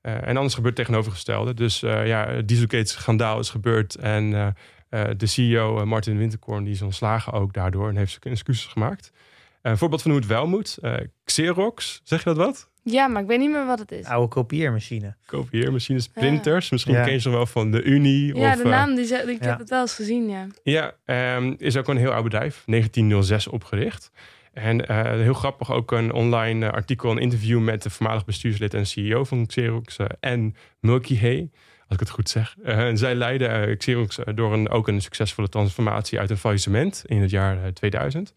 [0.03, 1.55] Uh, en anders gebeurt het tegenovergestelde.
[1.55, 4.55] Dus uh, ja, Dieselgate-schandaal is gebeurd en
[5.17, 9.13] de CEO Martin Winterkorn die is ontslagen ook daardoor en heeft zijn excuses gemaakt.
[9.63, 10.79] een voorbeeld van hoe het wel moet.
[11.25, 12.71] Xerox, zeg je dat wat?
[12.91, 14.05] Ja, maar ik weet niet meer wat het is.
[14.05, 15.15] Oude kopieermachine.
[15.27, 16.71] Kopieermachines, printers.
[16.71, 18.37] Misschien ken je ze wel van de Unie.
[18.37, 20.47] Ja, de eh, naam, die, ik heb het wel eens gezien, ja.
[20.63, 20.95] Ja,
[21.37, 22.63] um, is ook een heel oud bedrijf.
[22.67, 24.11] 1906 opgericht.
[24.57, 28.87] En uh, heel grappig ook een online artikel, een interview met de voormalig bestuurslid en
[28.87, 31.51] CEO van Xerox uh, en Milky Hay.
[31.79, 32.57] Als ik het goed zeg.
[32.63, 37.31] en zij leidden Xerox door een, ook een succesvolle transformatie uit een faillissement in het
[37.31, 38.35] jaar 2000.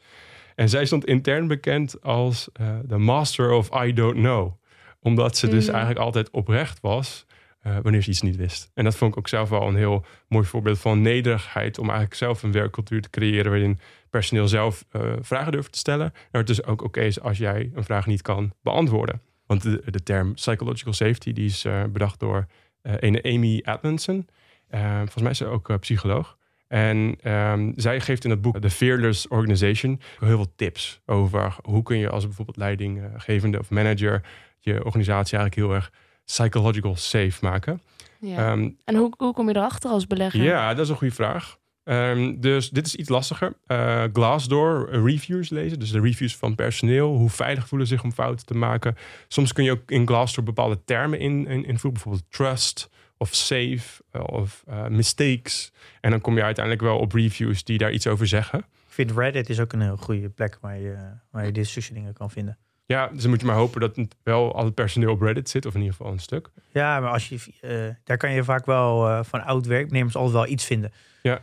[0.56, 2.50] En zij stond intern bekend als
[2.84, 4.54] de master of I don't know.
[5.00, 5.74] Omdat ze dus mm.
[5.74, 7.26] eigenlijk altijd oprecht was
[7.70, 8.72] uh, wanneer ze iets niet wist.
[8.74, 11.78] En dat vond ik ook zelf wel een heel mooi voorbeeld van nederigheid.
[11.78, 16.14] Om eigenlijk zelf een werkcultuur te creëren waarin personeel zelf uh, vragen durft te stellen.
[16.14, 19.22] En het dus ook oké is als jij een vraag niet kan beantwoorden.
[19.46, 22.46] Want de, term psychological safety die is bedacht door
[22.82, 24.28] een Amy Edmondson.
[24.72, 26.38] volgens mij is ze ook psycholoog.
[26.68, 31.84] En um, zij geeft in het boek The Fearless Organization heel veel tips over hoe
[31.84, 34.22] kun je als bijvoorbeeld leidinggevende of manager
[34.60, 35.92] je organisatie eigenlijk heel erg
[36.30, 37.82] psychological safe maken.
[38.20, 38.52] Ja.
[38.52, 40.44] Um, en hoe, hoe kom je erachter als belegger?
[40.44, 41.58] Ja, dat is een goede vraag.
[41.84, 43.54] Um, dus dit is iets lastiger.
[43.68, 47.16] Uh, Glassdoor reviews lezen, dus de reviews van personeel.
[47.16, 48.96] Hoe veilig voelen ze zich om fouten te maken.
[49.28, 54.04] Soms kun je ook in Glassdoor bepaalde termen in, in, invoeren, bijvoorbeeld trust of safe
[54.12, 55.72] of uh, mistakes.
[56.02, 58.60] En dan kom je uiteindelijk wel op reviews die daar iets over zeggen.
[58.60, 60.98] Ik vind Reddit is ook een heel goede plek waar je,
[61.32, 62.58] waar je dit soort dingen kan vinden.
[62.92, 65.66] Ja, dus dan moet je maar hopen dat wel al het personeel op Reddit zit,
[65.66, 66.50] of in ieder geval een stuk.
[66.72, 70.34] Ja, maar als je, uh, daar kan je vaak wel uh, van oud werknemers altijd
[70.34, 70.92] wel iets vinden.
[71.22, 71.42] Ja.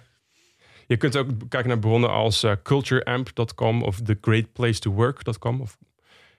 [0.87, 5.77] Je kunt ook kijken naar bronnen als uh, cultureamp.com of thegreatplacetowork.com of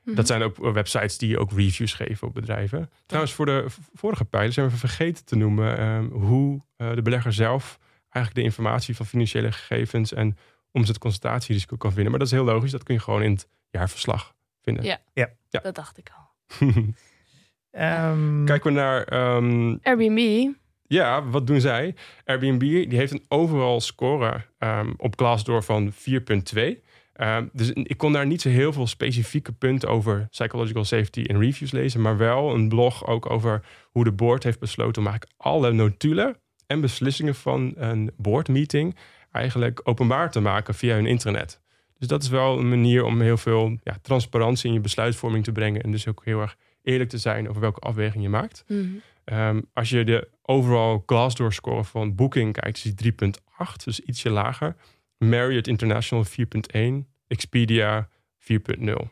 [0.03, 0.26] dat mhm.
[0.26, 2.89] zijn ook websites die ook reviews geven op bedrijven.
[3.05, 7.34] Trouwens, voor de vorige pijlen zijn we vergeten te noemen um, hoe uh, de belegger
[7.34, 7.80] zelf
[8.10, 10.38] eigenlijk de informatie van financiële gegevens en
[10.72, 12.10] omzetconcentratierisico kan vinden.
[12.10, 14.36] Maar dat is heel logisch, dat kun je gewoon in het jaarverslag
[14.74, 14.84] vinden.
[14.84, 15.30] Ja, ja.
[15.49, 15.59] ja.
[15.59, 16.26] dat dacht ik al.
[16.59, 16.93] um,
[18.51, 19.36] Kijken we naar...
[19.36, 20.53] Um, Airbnb.
[20.88, 21.95] Ja, wat doen zij?
[22.26, 24.45] Airbnb die heeft een overal score
[24.97, 26.86] op Glassdoor van 4,2.
[27.18, 31.39] Ehm, dus ik kon daar niet zo heel veel specifieke punten over psychological safety in
[31.39, 35.39] reviews lezen, maar wel een blog ook over hoe de board heeft besloten om eigenlijk
[35.41, 36.38] alle notulen
[36.68, 38.95] en beslissingen van een boardmeeting
[39.32, 41.61] eigenlijk openbaar te maken via hun internet.
[42.00, 45.52] Dus dat is wel een manier om heel veel ja, transparantie in je besluitvorming te
[45.52, 48.64] brengen en dus ook heel erg eerlijk te zijn over welke afweging je maakt.
[48.68, 48.88] Mhm.
[49.24, 54.30] Ehm, als je de overall Glassdoor score van Booking kijkt, is die 3.8, dus ietsje
[54.30, 54.76] lager.
[55.18, 59.10] Marriott International 4.1, Expedia 4.0.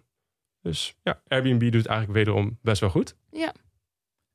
[0.61, 3.15] Dus ja, Airbnb doet het eigenlijk wederom best wel goed.
[3.31, 3.53] Ja.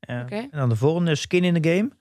[0.09, 1.91] Uh, En dan de volgende, skin in the game.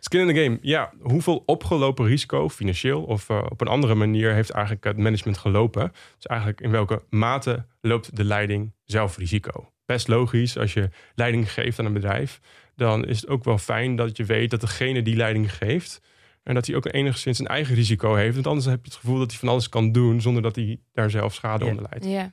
[0.00, 0.92] Skin in the game, ja.
[1.00, 5.92] Hoeveel opgelopen risico, financieel of uh, op een andere manier, heeft eigenlijk het management gelopen?
[6.16, 9.72] Dus eigenlijk in welke mate loopt de leiding zelf risico?
[9.86, 12.40] Best logisch, als je leiding geeft aan een bedrijf,
[12.76, 16.00] dan is het ook wel fijn dat je weet dat degene die leiding geeft,
[16.42, 18.34] en dat hij ook enigszins een eigen risico heeft.
[18.34, 20.80] Want anders heb je het gevoel dat hij van alles kan doen zonder dat hij
[20.92, 22.04] daar zelf schade onder leidt.
[22.04, 22.32] Ja.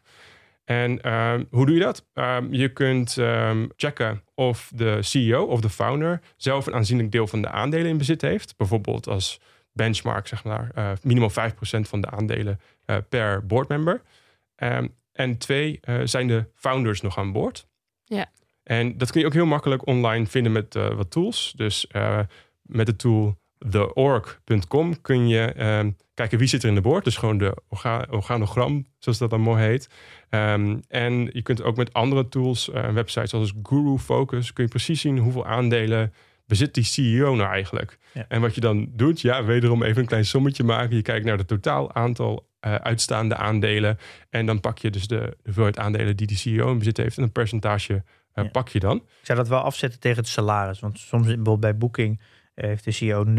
[0.66, 2.05] En ehm, hoe doe je dat?
[2.13, 7.28] Ehm, je kunt um, checken of de CEO of de founder zelf een aanzienlijk deel
[7.28, 8.57] van de aandelen in bezit heeft.
[8.57, 9.39] Bijvoorbeeld als
[9.72, 14.01] benchmark, zeg maar, uh, minimaal 5% van de aandelen uh, per boardmember.
[15.11, 17.68] en twee, uh, zijn de founders nog aan boord?
[18.03, 18.32] Ja.
[18.66, 21.53] En dat kun je ook heel makkelijk online vinden met eh, wat tools.
[21.55, 22.20] Dus eh,
[22.61, 23.38] met de tool
[23.69, 27.03] theorg.com kun je ehm, kijken wie zit er in de boord.
[27.03, 29.89] Dus gewoon de orga organogram, zoals dat dan mooi heet.
[30.29, 34.69] Ehm, en je kunt ook met andere tools, uh, websites zoals Guru Focus, kun je
[34.69, 36.13] precies zien hoeveel aandelen
[36.47, 37.97] bezit die CEO nou eigenlijk.
[38.13, 38.25] Ja.
[38.27, 40.95] En wat je dan doet, ja, wederom even een klein sommetje maken.
[40.95, 43.97] Je kijkt naar het totaal aantal uh, uitstaande aandelen.
[44.29, 47.17] En dan pak je dus de, de hoeveelheid aandelen die die CEO in bezit heeft.
[47.17, 48.49] En een percentage uh, Ja.
[48.49, 48.95] pak je dan.
[48.97, 50.79] Ik zou dat wel afzetten tegen het salaris.
[50.79, 52.25] Want soms bijvoorbeeld bij Booking eh,
[52.55, 53.31] heeft de CEO 0,05.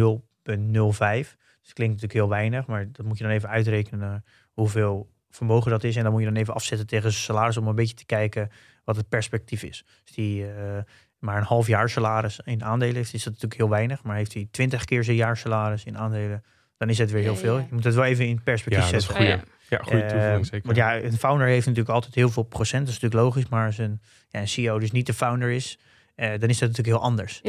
[1.62, 2.66] Dus klinkt natuurlijk heel weinig.
[2.66, 5.96] Maar dat moet je dan even uitrekenen hoeveel vermogen dat is.
[5.96, 8.50] En dan moet je dan even afzetten tegen zijn salaris om een beetje te kijken
[8.84, 9.84] wat het perspectief is.
[10.04, 10.78] Dus die eh,
[11.18, 14.02] maar een half jaar salaris in aandelen heeft, is dat natuurlijk heel weinig.
[14.02, 16.44] Maar heeft hij 20 keer zijn jaar salaris in aandelen,
[16.76, 17.56] dan is het weer heel Ja, veel.
[17.56, 17.60] ja.
[17.68, 19.24] Je moet het wel even in perspectief Ja, dat is zetten.
[19.24, 19.44] Oh, goeie.
[19.46, 19.54] ja.
[19.68, 20.66] Ja, goede Eh, toevoeging zeker.
[20.66, 22.86] Want ja, een founder heeft natuurlijk altijd heel veel procent.
[22.86, 23.48] Dat is natuurlijk logisch.
[23.50, 25.78] Maar als een, ja, een CEO dus niet de founder is,
[26.14, 27.40] eh, dan is dat natuurlijk heel anders.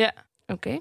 [0.45, 0.80] Oké.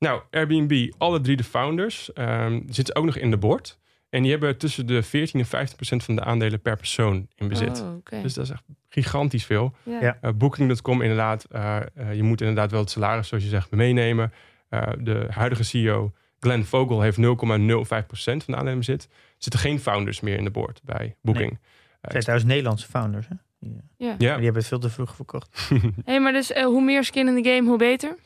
[0.00, 3.78] Nou, Airbnb, alle drie de founders ehm, zitten ook nog in de board.
[4.08, 7.48] En die hebben tussen de 14 en 15 procent van de aandelen per persoon in
[7.48, 7.80] bezit.
[7.80, 8.22] Oh.
[8.22, 9.74] Dus dat is echt gigantisch veel.
[9.84, 10.18] ja.
[10.22, 14.32] Uh, Booking.com inderdaad, eh, eh, je moet inderdaad wel het salaris, zoals je zegt, meenemen.
[14.68, 19.04] Eh, de huidige CEO, Glenn Vogel, heeft 0,05 procent van de aandelen in bezit.
[19.04, 21.58] Er zitten geen founders meer in de board bij Booking.
[22.00, 23.28] Het zijn trouwens Nederlandse founders.
[23.28, 23.34] Hè?
[23.58, 24.06] Die, Ja.
[24.06, 25.70] Ja, die hebben het veel te vroeg verkocht.
[26.04, 28.16] Hey, maar dus eh, hoe meer skin in the game, hoe beter?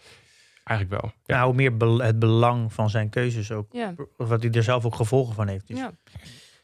[0.65, 1.13] Eigenlijk wel.
[1.25, 1.35] Ja.
[1.35, 3.73] Nou, hoe meer het belang van zijn keuzes ook.
[3.73, 3.95] Ja.
[4.17, 5.67] Of wat hij er zelf ook gevolgen van heeft.
[5.69, 5.93] Dus ja.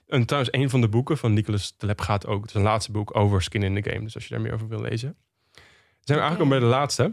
[0.07, 2.93] En trouwens, een van de boeken van Nicolas Taleb gaat ook, het is een laatste
[2.93, 4.05] boek over skin in the game.
[4.05, 5.17] Dus als je daar meer over wil lezen.
[6.01, 7.13] Zijn we eigenlijk al bij de laatste.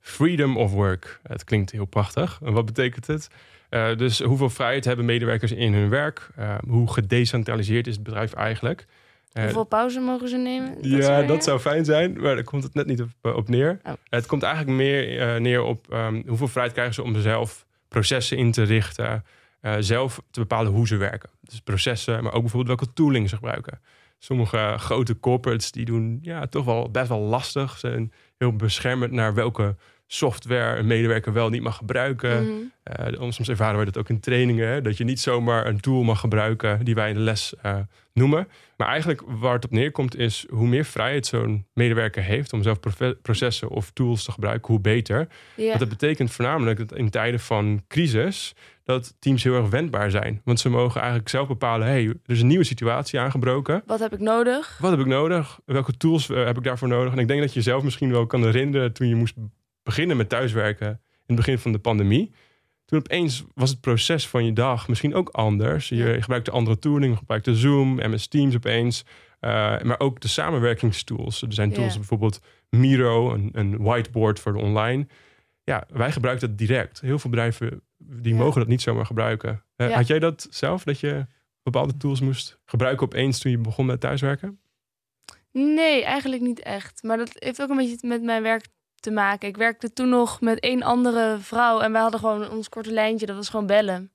[0.00, 1.20] Freedom of work.
[1.22, 2.38] Het klinkt heel prachtig.
[2.42, 3.28] En wat betekent het?
[3.68, 6.30] Eh, dus hoeveel vrijheid hebben medewerkers in hun werk?
[6.36, 8.86] Eh, hoe gedecentraliseerd is het bedrijf eigenlijk?
[9.32, 10.76] Hoeveel pauze mogen ze nemen?
[10.80, 13.80] ja, dat zou fijn zijn, maar daar komt het net niet op, eh, op neer.
[13.84, 13.92] Oh.
[14.08, 18.36] Het komt eigenlijk meer eh, neer op ehm, hoeveel vrijheid krijgen ze om zelf processen
[18.36, 19.24] in te richten,
[19.60, 21.30] eh, zelf te bepalen hoe ze werken.
[21.40, 23.80] Dus processen, maar ook bijvoorbeeld welke tooling ze gebruiken.
[24.18, 27.78] Sommige grote corporates die doen ja, toch wel best wel lastig.
[27.78, 29.76] Ze zijn heel beschermend naar welke
[30.14, 32.44] software een medewerker wel niet mag gebruiken.
[32.44, 32.52] Mhm.
[32.82, 34.68] Eh, soms ervaren wij dat ook in trainingen.
[34.68, 37.76] Hè, dat je niet zomaar een tool mag gebruiken die wij in de les eh,
[38.12, 38.48] noemen.
[38.76, 42.78] Maar eigenlijk waar het op neerkomt is hoe meer vrijheid zo'n medewerker heeft om zelf
[43.22, 45.28] processen of tools te gebruiken, hoe beter.
[45.56, 48.54] Want dat betekent voornamelijk dat in tijden van crisis
[48.84, 50.40] dat teams heel erg wendbaar zijn.
[50.44, 53.82] Want ze mogen eigenlijk zelf bepalen, hey, er is een nieuwe situatie aangebroken.
[53.86, 54.78] Wat heb ik nodig?
[54.80, 55.60] Wat heb ik nodig?
[55.64, 57.12] Welke tools eh, heb ik daarvoor nodig?
[57.12, 59.34] En ik denk dat je jezelf misschien wel kan herinneren toen je moest
[59.82, 62.32] beginnen met thuiswerken in het begin van de pandemie.
[62.84, 65.88] Toen opeens was het proces van je dag misschien ook anders.
[65.88, 69.04] Je gebruikte andere tooling, je gebruikte Zoom, MS Teams opeens.
[69.40, 71.42] Eh, maar ook de samenwerkingstools.
[71.42, 75.06] Er zijn tools bijvoorbeeld Miro, een, een whiteboard voor de online.
[75.64, 77.00] Ja, wij gebruiken dat direct.
[77.00, 79.64] Heel veel bedrijven die mogen dat niet zomaar gebruiken.
[79.76, 79.94] Eh.
[79.94, 81.26] Had jij dat zelf, dat je
[81.62, 84.60] bepaalde tools moest gebruiken opeens toen je begon met thuiswerken?
[85.52, 87.02] Nee, eigenlijk niet echt.
[87.02, 88.66] Maar dat heeft ook een beetje met mijn werk
[89.02, 89.48] te maken.
[89.48, 93.26] Ik werkte toen nog met één andere vrouw en wij hadden gewoon ons korte lijntje.
[93.26, 94.10] Dat was gewoon bellen.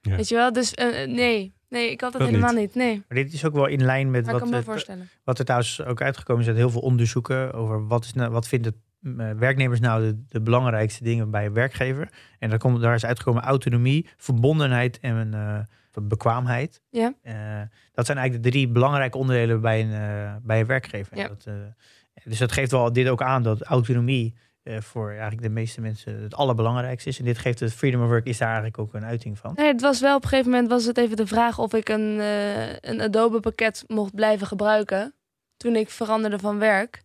[0.00, 0.16] Ja.
[0.16, 0.52] Weet je wel?
[0.52, 1.54] Dus eh, nee.
[1.68, 2.60] Nee, ik had dat, Dat helemaal niet.
[2.60, 2.74] niet.
[2.74, 5.08] Nee, Maar dit is ook wel in lijn met maar wat, me het- voorstellen.
[5.24, 8.48] wat er trouwens ook uitgekomen is uit heel veel onderzoeken over wat, is nou, wat
[8.48, 12.08] vinden eh, werknemers nou de, de belangrijkste dingen bij een werkgever.
[12.38, 15.58] En daar, komt, daar is uitgekomen autonomie, verbondenheid en eh,
[16.02, 16.80] bekwaamheid.
[16.90, 17.14] Ja.
[17.22, 17.34] Eh,
[17.92, 21.16] dat zijn eigenlijk de drie belangrijke onderdelen bij een, eh, bij een werkgever.
[21.16, 21.28] Ja.
[21.28, 21.54] Dat, eh,
[22.24, 26.22] dus dat geeft wel dit ook aan dat autonomie eh, voor eigenlijk de meeste mensen
[26.22, 27.18] het allerbelangrijkste is.
[27.18, 29.52] En dit geeft het freedom of work is daar eigenlijk ook een uiting van.
[29.56, 31.88] Nee, het was wel op een gegeven moment was het even de vraag of ik
[31.88, 35.14] een, eh, een Adobe pakket mocht blijven gebruiken.
[35.56, 37.02] Toen ik veranderde van werk.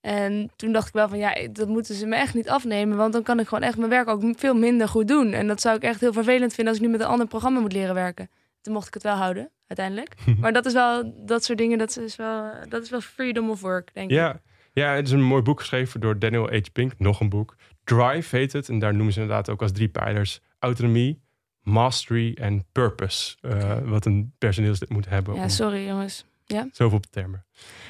[0.00, 2.96] En toen dacht ik wel van ja, dat moeten ze me echt niet afnemen.
[2.96, 5.32] Want dan kan ik gewoon echt mijn werk ook veel minder goed doen.
[5.32, 7.60] En dat zou ik echt heel vervelend vinden als ik nu met een ander programma
[7.60, 8.30] moet leren werken.
[8.60, 10.14] Toen mocht ik het wel houden, uiteindelijk.
[10.40, 13.60] maar dat is wel, dat soort dingen, dat is wel, dat is wel freedom of
[13.60, 14.16] work, denk ik.
[14.16, 14.40] Ja,
[14.80, 16.60] ja, het is een mooi boek geschreven door Daniel H.
[16.72, 16.92] Pink.
[16.98, 17.56] Nog een boek.
[17.84, 18.68] Drive heet het.
[18.68, 20.40] En daar noemen ze inderdaad ook als drie pijlers.
[20.58, 21.22] Autonomie,
[21.62, 23.36] mastery en purpose.
[23.40, 25.34] Eh, wat een personeelslid moet hebben.
[25.34, 26.24] Ja, om sorry jongens.
[26.72, 27.44] Zoveel termen.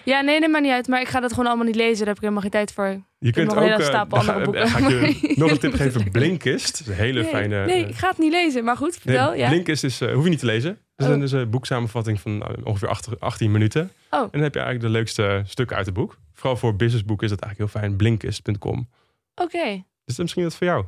[0.05, 0.89] Ja, nee, neem maar niet uit.
[0.89, 1.97] Maar ik ga dat gewoon allemaal niet lezen.
[1.99, 3.03] Daar heb ik helemaal geen tijd voor.
[3.19, 3.63] Je kunt nog ook...
[3.63, 4.69] een hele eh, stapel andere boeken.
[4.69, 6.11] Ga ik je nog een tip geven.
[6.11, 6.73] Blinkist.
[6.73, 7.65] Dat is een hele nee, fijne...
[7.65, 8.65] nee, eh, ik ga het niet lezen.
[8.65, 9.35] Maar goed, nee, vertel.
[9.35, 9.49] ja.
[9.49, 10.71] Blinkist is, eh, hoef je niet te lezen.
[10.71, 11.13] Het is Oh.
[11.13, 13.93] een, dus een boeksamenvatting van eh, ongeveer acht- 18 minuten.
[14.11, 14.21] Oh.
[14.23, 16.19] En dan heb je eigenlijk de leukste stukken uit het boek.
[16.33, 17.97] Vooral voor businessboeken is dat eigenlijk heel fijn.
[17.97, 18.89] Blinkist.com.
[19.35, 19.59] Oké,
[20.05, 20.85] Is dat misschien wat voor jou?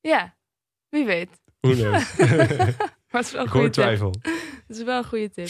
[0.00, 0.34] ja.
[0.88, 1.28] Wie weet.
[1.60, 2.16] Hoe knows?
[3.10, 4.14] Maar het is wel een goede twijfel.
[4.66, 5.48] Het is wel een goede tip.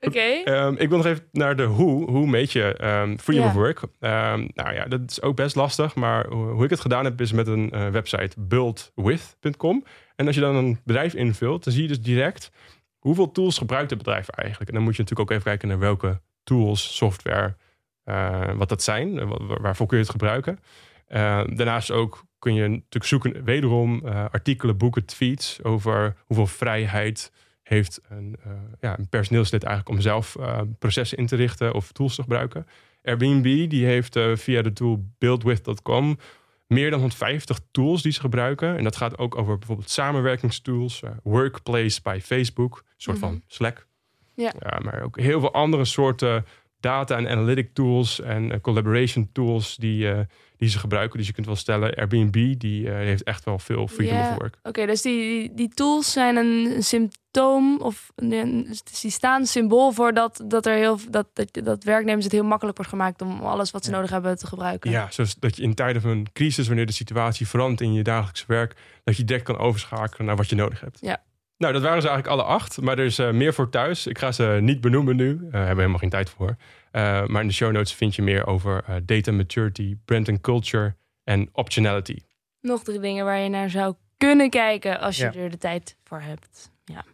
[0.00, 0.18] Oké.
[0.44, 2.10] Ehm, ik wil nog even naar de hoe.
[2.10, 3.80] Hoe meet je ehm, freedom of work?
[4.00, 5.94] Ehm, nou ja, dat is ook best lastig.
[5.94, 9.84] Maar hoe ik het gedaan heb, is met een eh, website buildwith.com.
[10.16, 12.50] En als je dan een bedrijf invult, dan zie je dus direct
[12.98, 14.70] hoeveel tools gebruikt het bedrijf eigenlijk.
[14.70, 17.56] En dan moet je natuurlijk ook even kijken naar welke tools, software,
[18.04, 19.18] eh, wat dat zijn.
[19.18, 20.58] eh, wa- waarvoor kun je het gebruiken.
[21.06, 27.32] Eh, daarnaast ook kun je natuurlijk zoeken, wederom artikelen, boeken, tweets over hoeveel vrijheid
[27.68, 31.92] heeft een, eh, ja, een personeelslid eigenlijk om zelf eh, processen in te richten of
[31.92, 32.66] tools te gebruiken.
[33.02, 36.18] Airbnb die heeft eh, via de tool buildwith.com
[36.66, 38.76] meer dan 150 tools die ze gebruiken.
[38.76, 43.26] En dat gaat ook over bijvoorbeeld samenwerkingstools, Workplace bij Facebook, een soort Mhm.
[43.26, 43.86] van Slack.
[44.34, 44.52] Ja.
[44.82, 46.44] maar ook heel veel andere soorten
[46.80, 50.18] data en analytic tools en eh, collaboration tools die, eh,
[50.56, 51.18] die ze gebruiken.
[51.18, 54.30] Dus je kunt wel stellen, Airbnb die eh, heeft echt wel veel freedom Ja.
[54.30, 54.58] of work.
[54.62, 60.12] Oké, dus die, die, tools zijn een symptoom of een, dus die staan symbool voor
[60.14, 63.70] dat, dat, er heel, dat, dat, dat werknemers het heel makkelijk wordt gemaakt om alles
[63.70, 63.96] wat ze Ja.
[63.96, 64.90] nodig hebben te gebruiken.
[64.90, 68.02] Ja, zoals dat je in tijden van een crisis, wanneer de situatie verandert in je
[68.02, 68.74] dagelijks werk,
[69.04, 70.98] dat je direct kan overschakelen naar wat je nodig hebt.
[71.00, 71.22] Ja.
[71.58, 74.06] Nou, dat waren ze eigenlijk alle acht, maar er is eh, meer voor thuis.
[74.06, 76.48] Ik ga ze niet benoemen nu, uh, hebben we helemaal geen tijd voor.
[76.92, 80.40] Uh, maar in de show notes vind je meer over uh, data maturity, brand and
[80.40, 82.18] culture en optionality.
[82.60, 85.34] Nog drie dingen waar je naar zou kunnen kijken als je Ja.
[85.34, 86.70] er de tijd voor hebt.
[86.84, 87.04] Ja.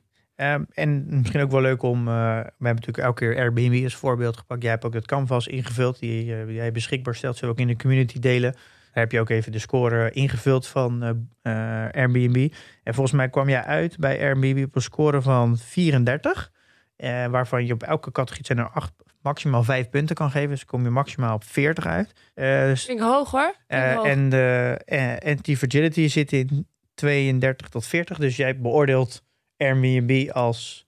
[0.55, 2.11] Um, en misschien ook wel leuk om, uh, we
[2.42, 4.62] hebben natuurlijk elke keer Airbnb als voorbeeld gepakt.
[4.62, 7.36] Jij hebt ook het canvas ingevuld, die uh, jij beschikbaar stelt.
[7.36, 8.55] Zullen we ook in de community delen.
[8.95, 11.03] Daar heb je ook even de score ingevuld van
[11.42, 12.53] uh, Airbnb.
[12.82, 16.53] En volgens mij kwam jij uit bij Airbnb op een score van 34.
[16.97, 18.92] Uh, waarvan je op elke categorie zijn er acht,
[19.22, 20.49] maximaal vijf punten kan geven.
[20.49, 22.12] Dus kom je maximaal op 40 uit.
[22.34, 23.55] Uh, dus, Vind ik hoog hoor.
[23.68, 24.07] Vind ik hoog.
[24.07, 28.18] En de anti-fragility zit in 32 tot 40.
[28.18, 29.24] Dus jij beoordeelt
[29.57, 30.86] Airbnb als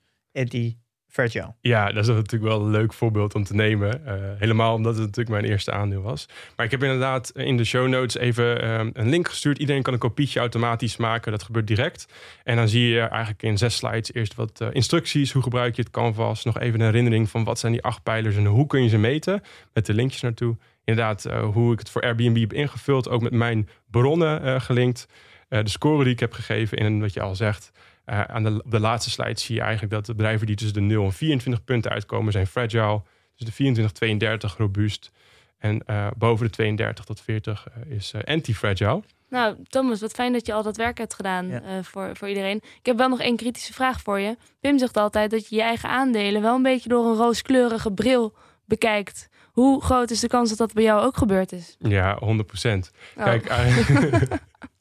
[1.61, 4.03] Ja, dat is natuurlijk wel een leuk voorbeeld om te nemen.
[4.07, 6.29] Uh, helemaal omdat het natuurlijk mijn eerste aandeel was.
[6.57, 9.59] Maar ik heb inderdaad in de show notes even um, een link gestuurd.
[9.59, 11.33] Iedereen kan een kopietje automatisch maken.
[11.33, 12.07] Dat gebeurt direct.
[12.45, 15.33] En dan zie je eigenlijk in zes slides eerst wat uh, instructies.
[15.33, 16.45] Hoe gebruik je het canvas?
[16.45, 18.99] Nog even een herinnering van wat zijn die acht pijlers en hoe kun je ze
[18.99, 19.43] meten?
[19.73, 20.57] Met de linkjes naartoe.
[20.85, 23.09] Inderdaad, uh, hoe ik het voor Airbnb heb ingevuld.
[23.09, 25.09] Ook met mijn bronnen gelinkt.
[25.49, 27.73] de score die ik heb gegeven in wat je al zegt.
[28.07, 30.75] Uh, aan de, op de laatste slide zie je eigenlijk dat de bedrijven die tussen
[30.75, 33.03] de 0 en 24 punten uitkomen zijn fragile.
[33.37, 35.11] Dus de 24, 32 robuust.
[35.59, 39.03] En uh, boven de 32 tot 40 uh, is anti-fragile.
[39.29, 41.83] Nou, Thomas, wat fijn dat je al dat werk hebt gedaan ja.
[41.83, 42.57] voor, voor iedereen.
[42.57, 44.37] Ik heb wel nog één kritische vraag voor je.
[44.61, 48.35] Pim zegt altijd dat je je eigen aandelen wel een beetje door een rooskleurige bril
[48.65, 49.29] bekijkt.
[49.53, 51.77] Hoe groot is de kans dat dat bij jou ook gebeurd is?
[51.79, 52.91] Ja, 100 procent.
[53.17, 53.25] Oh.
[53.25, 53.49] Kijk,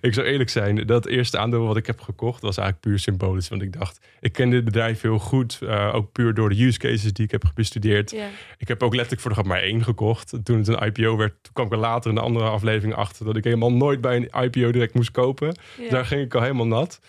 [0.00, 3.48] ik zou eerlijk zijn, dat eerste aandeel wat ik heb gekocht was eigenlijk puur symbolisch.
[3.48, 5.58] Want ik dacht, ik ken dit bedrijf heel goed.
[5.62, 8.10] Uh, ook puur door de use cases die ik heb bestudeerd.
[8.10, 8.26] Yeah.
[8.58, 10.34] Ik heb ook letterlijk voor de grap maar één gekocht.
[10.44, 13.24] Toen het een IPO werd, toen kwam ik er later in de andere aflevering achter
[13.24, 15.56] dat ik helemaal nooit bij een IPO direct moest kopen.
[15.78, 15.90] Yeah.
[15.90, 17.00] Daar ging ik al helemaal nat.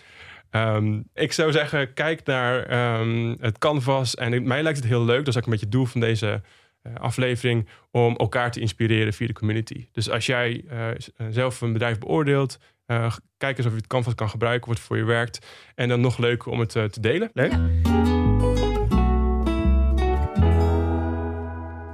[0.50, 4.14] Um, ik zou zeggen, kijk naar um, het canvas.
[4.14, 5.18] En mij lijkt het heel leuk.
[5.18, 6.42] Dat is ook een beetje het doel van deze
[6.94, 7.68] aflevering.
[7.90, 9.88] Om elkaar te inspireren via de community.
[9.92, 10.88] Dus als jij uh,
[11.30, 12.58] zelf een bedrijf beoordeelt.
[12.86, 14.68] Uh, kijk eens of je het canvas kan gebruiken.
[14.68, 15.46] Wat voor je werkt.
[15.74, 17.30] En dan nog leuker om het uh, te delen.
[17.32, 17.52] Leuk.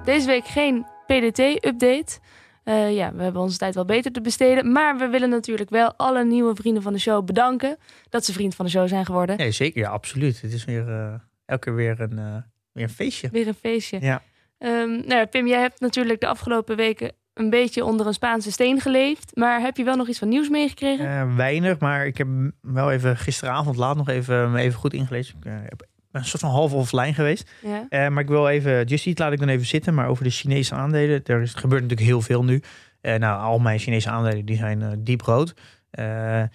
[0.05, 2.19] Deze week geen PDT-update.
[2.65, 4.73] Uh, ja, we hebben onze tijd wel beter te besteden.
[4.73, 7.77] Maar we willen natuurlijk wel alle nieuwe vrienden van de show bedanken.
[8.09, 9.37] Dat ze vriend van de show zijn geworden.
[9.37, 9.81] Nee, zeker.
[9.81, 10.41] Ja, absoluut.
[10.41, 11.15] Het is weer uh,
[11.45, 12.37] elke keer weer een, uh,
[12.73, 13.29] weer een feestje.
[13.33, 14.01] Weer een feestje.
[14.01, 14.23] Ja.
[14.59, 18.53] Um, nou ja, Pim, jij hebt natuurlijk de afgelopen weken een beetje onder een Spaanse
[18.53, 19.37] steen geleefd.
[19.37, 21.07] Maar heb je wel nog iets van nieuws meegekregen?
[21.07, 22.29] Uh, weinig, maar ik heb
[22.61, 25.35] wel even gisteravond laat nog even, even goed ingelezen.
[25.39, 27.51] Ik heb een soort van half offline geweest.
[27.63, 27.87] Ja.
[27.91, 29.95] Uh, maar ik wil even, Just Eat laat ik dan even zitten.
[29.95, 32.63] Maar over de Chinese aandelen, er is, gebeurt natuurlijk heel veel nu.
[33.01, 35.55] Nou, al mijn Chinese aandelen die zijn diep rood.
[35.91, 36.51] Er,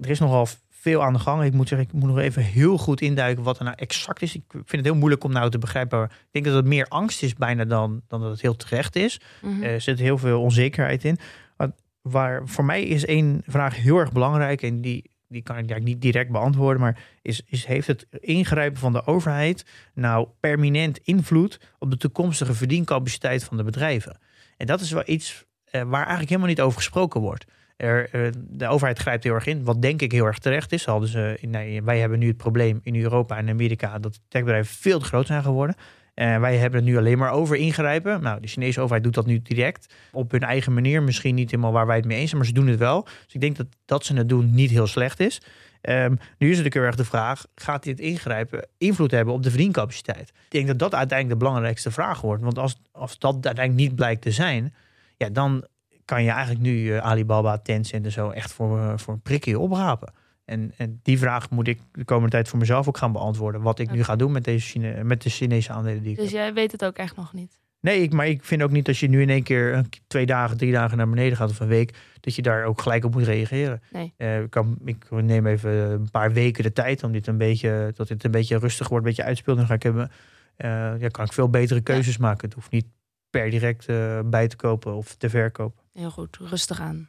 [0.00, 0.46] er, is nogal
[0.80, 1.44] veel aan de gang.
[1.44, 4.34] Ik moet zeggen, ik moet nog even heel goed induiken wat er nou exact is.
[4.34, 6.02] Ik vind het heel moeilijk om nou te begrijpen.
[6.04, 9.20] Ik denk dat het meer angst is bijna dan, dan dat het heel terecht is.
[9.42, 9.62] Mm -hmm.
[9.62, 11.18] Er zit heel veel onzekerheid in.
[11.56, 11.70] Maar
[12.02, 14.62] waar, voor mij is één vraag heel erg belangrijk.
[14.62, 16.80] En die, die kan ik eigenlijk niet direct beantwoorden.
[16.80, 19.64] Maar is, is, heeft het ingrijpen van de overheid
[19.94, 24.18] nou permanent invloed op de toekomstige verdiencapaciteit van de bedrijven?
[24.56, 27.44] En dat is wel iets uh, waar eigenlijk helemaal niet over gesproken wordt.
[27.84, 28.02] Uh,
[28.34, 30.84] de overheid grijpt heel erg in, wat denk ik heel erg terecht is.
[30.84, 34.98] Hadden ze, nee, wij hebben nu het probleem in Europa en Amerika dat techbedrijven veel
[34.98, 35.76] te groot zijn geworden.
[36.14, 38.22] En wij hebben het nu alleen maar over ingrijpen.
[38.22, 39.94] Nou, de Chinese overheid doet dat nu direct.
[40.12, 41.02] Op hun eigen manier.
[41.02, 43.02] Misschien niet helemaal waar wij het mee eens zijn, maar ze doen het wel.
[43.02, 45.40] Dus ik denk dat dat ze het doen niet heel slecht is.
[45.80, 49.50] Ehm, nu is natuurlijk heel erg de vraag, gaat dit ingrijpen invloed hebben op de
[49.50, 50.28] verdiencapaciteit?
[50.28, 52.42] Ik denk dat dat uiteindelijk de belangrijkste vraag wordt.
[52.42, 54.74] Want als, als dat uiteindelijk niet blijkt te zijn,
[55.16, 55.66] ja, dan
[56.08, 60.12] kan je eigenlijk nu Alibaba, Tencent en zo echt voor, uh, voor een prikje oprapen.
[60.44, 63.62] En, en die vraag moet ik de komende tijd voor mezelf ook gaan beantwoorden.
[63.62, 66.30] Wat ik nu ga doen met, deze Chine, met de Chinese aandelen die ik Dus
[66.30, 67.58] jij weet het ook echt nog niet?
[67.80, 70.56] Nee, ik, maar ik vind ook niet als je nu in één keer twee dagen,
[70.56, 73.24] drie dagen naar beneden gaat of een week, dat je daar ook gelijk op moet
[73.24, 73.82] reageren.
[73.92, 74.14] Nee.
[74.18, 77.92] Uh, ik, kan, ik neem even een paar weken de tijd om dit een beetje,
[77.94, 79.56] dat dit een beetje rustig wordt, een beetje uitspeelt.
[79.56, 80.10] Dan ga ik hebben,
[80.56, 82.22] uh, ja, kan ik veel betere keuzes ja.
[82.22, 82.44] maken.
[82.44, 82.86] Het hoeft niet
[83.30, 85.82] per direct uh, bij te kopen of te verkopen.
[85.92, 87.08] Heel goed, rustig aan.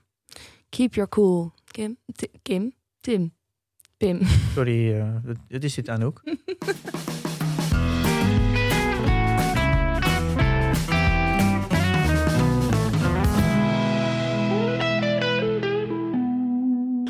[0.69, 1.51] Keep your cool.
[1.71, 1.97] Kim?
[2.15, 2.73] T Kim?
[3.01, 3.33] Tim?
[3.97, 4.21] Pim.
[4.55, 5.15] Sorry, uh,
[5.47, 6.21] het is dit Anouk.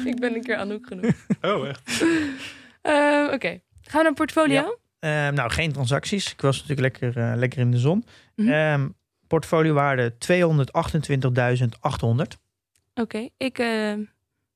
[0.06, 1.16] Ik ben een keer Anouk genoemd.
[1.42, 2.02] Oh, echt?
[2.02, 3.64] uh, Oké, okay.
[3.82, 4.78] gaan we naar portfolio?
[5.00, 5.28] Ja.
[5.28, 6.32] Uh, nou, geen transacties.
[6.32, 8.06] Ik was natuurlijk lekker, uh, lekker in de zon.
[8.36, 8.54] Mm -hmm.
[8.54, 8.96] um,
[9.30, 10.18] portfoliowaarde 228.800.
[12.10, 12.26] Oké,
[12.94, 13.32] okay.
[13.38, 13.94] ik uh,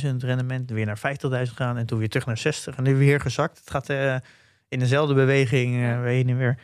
[0.00, 0.70] 60.000 rendement.
[0.70, 1.00] Weer naar
[1.46, 1.76] 50.000 gaan.
[1.76, 2.76] En toen weer terug naar 60.
[2.76, 3.58] En nu weer gezakt.
[3.58, 4.16] Het gaat uh,
[4.68, 6.58] in dezelfde beweging weer heen en weer.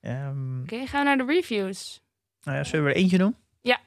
[0.00, 2.02] Um, Oké, okay, gaan we naar de reviews.
[2.42, 3.36] Nou ja, zullen we er eentje doen?
[3.60, 3.80] Ja.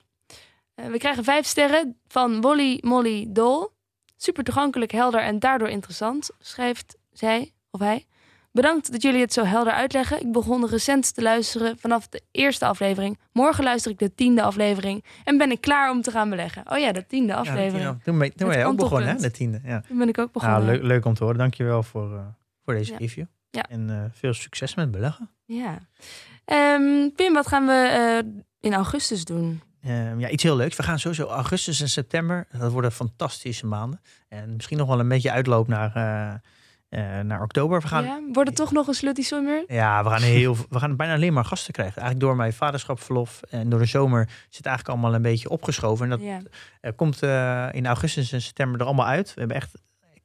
[0.76, 3.72] We krijgen vijf sterren van Wolly Molly Dol.
[4.18, 8.06] Super toegankelijk, helder en daardoor interessant, schrijft zij of hij.
[8.52, 10.20] Bedankt dat jullie het zo helder uitleggen.
[10.22, 13.20] Ik begon recent te luisteren vanaf de eerste aflevering.
[13.32, 15.04] Morgen luister ik de tiende aflevering.
[15.24, 16.72] En ben ik klaar om te gaan beleggen.
[16.72, 17.84] Oh ja, de tiende aflevering.
[17.84, 19.16] Ja, toen ben, toen ben je ook begonnen, hè?
[19.16, 19.62] De tiende.
[19.64, 19.82] Ja.
[19.88, 20.60] Toen ben ik ook begonnen.
[20.66, 21.40] Nou, leuk, leuk om te horen.
[21.40, 22.20] Dankjewel voor, uh,
[22.66, 22.98] voor deze Ja.
[22.98, 23.26] review.
[23.50, 23.64] Ja.
[23.70, 25.30] En uh, veel succes met beleggen.
[25.46, 25.78] Ja.
[26.46, 29.62] Ehm, Pim, wat gaan we uh, in augustus doen?
[29.88, 30.76] Um, ja, iets heel leuks.
[30.76, 32.48] We gaan sowieso augustus en september.
[32.52, 34.02] Dat worden fantastische maanden.
[34.28, 37.82] En misschien nog wel een beetje uitloop naar, uh, uh, naar oktober.
[37.82, 39.64] We gaan, ja, wordt het toch nog een slutty summer?
[39.68, 42.02] Ja, we gaan, heel, we gaan bijna alleen maar gasten krijgen.
[42.02, 46.04] Eigenlijk door mijn vaderschapsverlof en door de zomer zit eigenlijk allemaal een beetje opgeschoven.
[46.04, 46.40] En dat Ja.
[46.82, 49.34] uh, komt uh, in augustus en september er allemaal uit.
[49.34, 49.72] We hebben echt,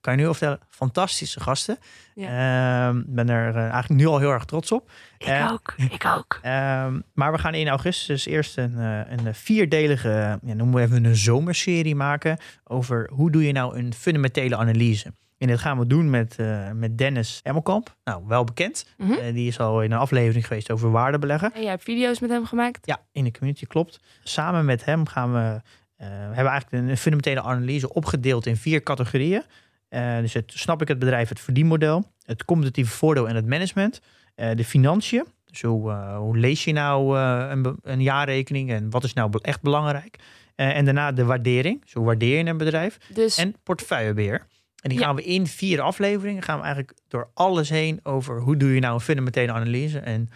[0.01, 1.78] kan je nu al vertellen, fantastische gasten.
[2.14, 2.88] Ja.
[2.88, 4.90] Ik ben er uh, eigenlijk nu al heel erg trots op.
[5.18, 6.40] Ik Eh, ook, ik ook.
[6.44, 11.05] Um, maar we gaan in augustus eerst een, uh, een vierdelige, ja, noemen we even
[11.05, 15.12] een zomerserie maken over hoe doe je nou een fundamentele analyse.
[15.38, 17.96] En dit gaan we doen met, uh, met Dennis Emmelkamp.
[18.05, 18.86] Nou, wel bekend.
[18.96, 19.11] Mhm.
[19.12, 21.55] Uh, die is al in een aflevering geweest over waardebeleggen.
[21.55, 22.86] En jij hebt video's met hem gemaakt?
[22.86, 24.01] Ja, in de community, klopt.
[24.22, 28.82] Samen met hem gaan we, uh, we hebben eigenlijk een fundamentele analyse opgedeeld in vier
[28.82, 29.42] categorieën.
[29.91, 34.01] Uh, dus het, snap ik het bedrijf, het verdienmodel, het competitieve voordeel en het management,
[34.36, 35.24] uh, de financiën.
[35.45, 39.62] Dus hoe, uh, hoe lees je nou een, een, jaarrekening en wat is nou echt
[39.62, 40.18] belangrijk?
[40.55, 42.99] en daarna de waardering, dus hoe waardeer je een bedrijf?
[43.09, 43.36] Dus...
[43.36, 44.47] En portefeuillebeheer.
[44.82, 48.57] En die gaan we in vier afleveringen, gaan we eigenlijk door alles heen over hoe
[48.57, 49.99] doe je nou een fundamentele analyse.
[49.99, 50.28] En,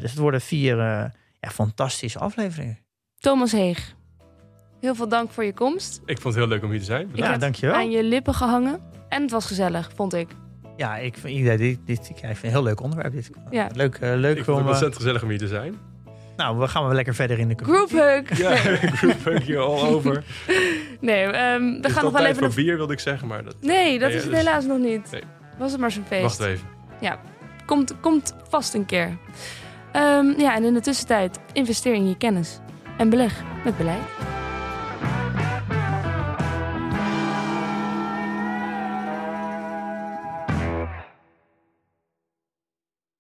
[0.00, 2.78] dus het worden vier ja, fantastische afleveringen.
[3.18, 3.94] Thomas Heeg,
[4.84, 6.00] heel veel dank voor je komst.
[6.06, 7.08] Ik vond het heel leuk om hier te zijn.
[7.12, 7.74] Ik ja, dankjewel.
[7.74, 10.28] aan je lippen gehangen en het was gezellig, vond ik.
[10.76, 13.12] Ja, ik vind, dit, dit, dit, ik vind het een heel leuk onderwerp.
[13.12, 13.30] Dit.
[13.50, 13.68] Ja.
[13.74, 15.74] Leuk, uh, leuk ik vond het ontzettend gezellig om hier te zijn.
[16.36, 18.38] Nou, we gaan wel lekker verder in de Group hug.
[18.38, 18.56] Ja,
[19.00, 20.24] group hug hier all over.
[21.00, 22.36] Nee, um, we Is gaan nog wel even...
[22.36, 23.56] voor bier, wilde ik zeggen, maar dat...
[23.60, 24.40] Nee, dat nee, is het dus...
[24.40, 25.10] helaas nog niet.
[25.10, 25.22] Nee.
[25.58, 26.22] Was het maar zo'n feest.
[26.22, 26.66] Wacht even.
[27.00, 27.20] Ja,
[27.66, 29.16] komt, komt vast een keer.
[29.96, 32.58] Um, ja, en in de tussentijd investeer in je kennis.
[32.98, 34.02] En beleg met beleid.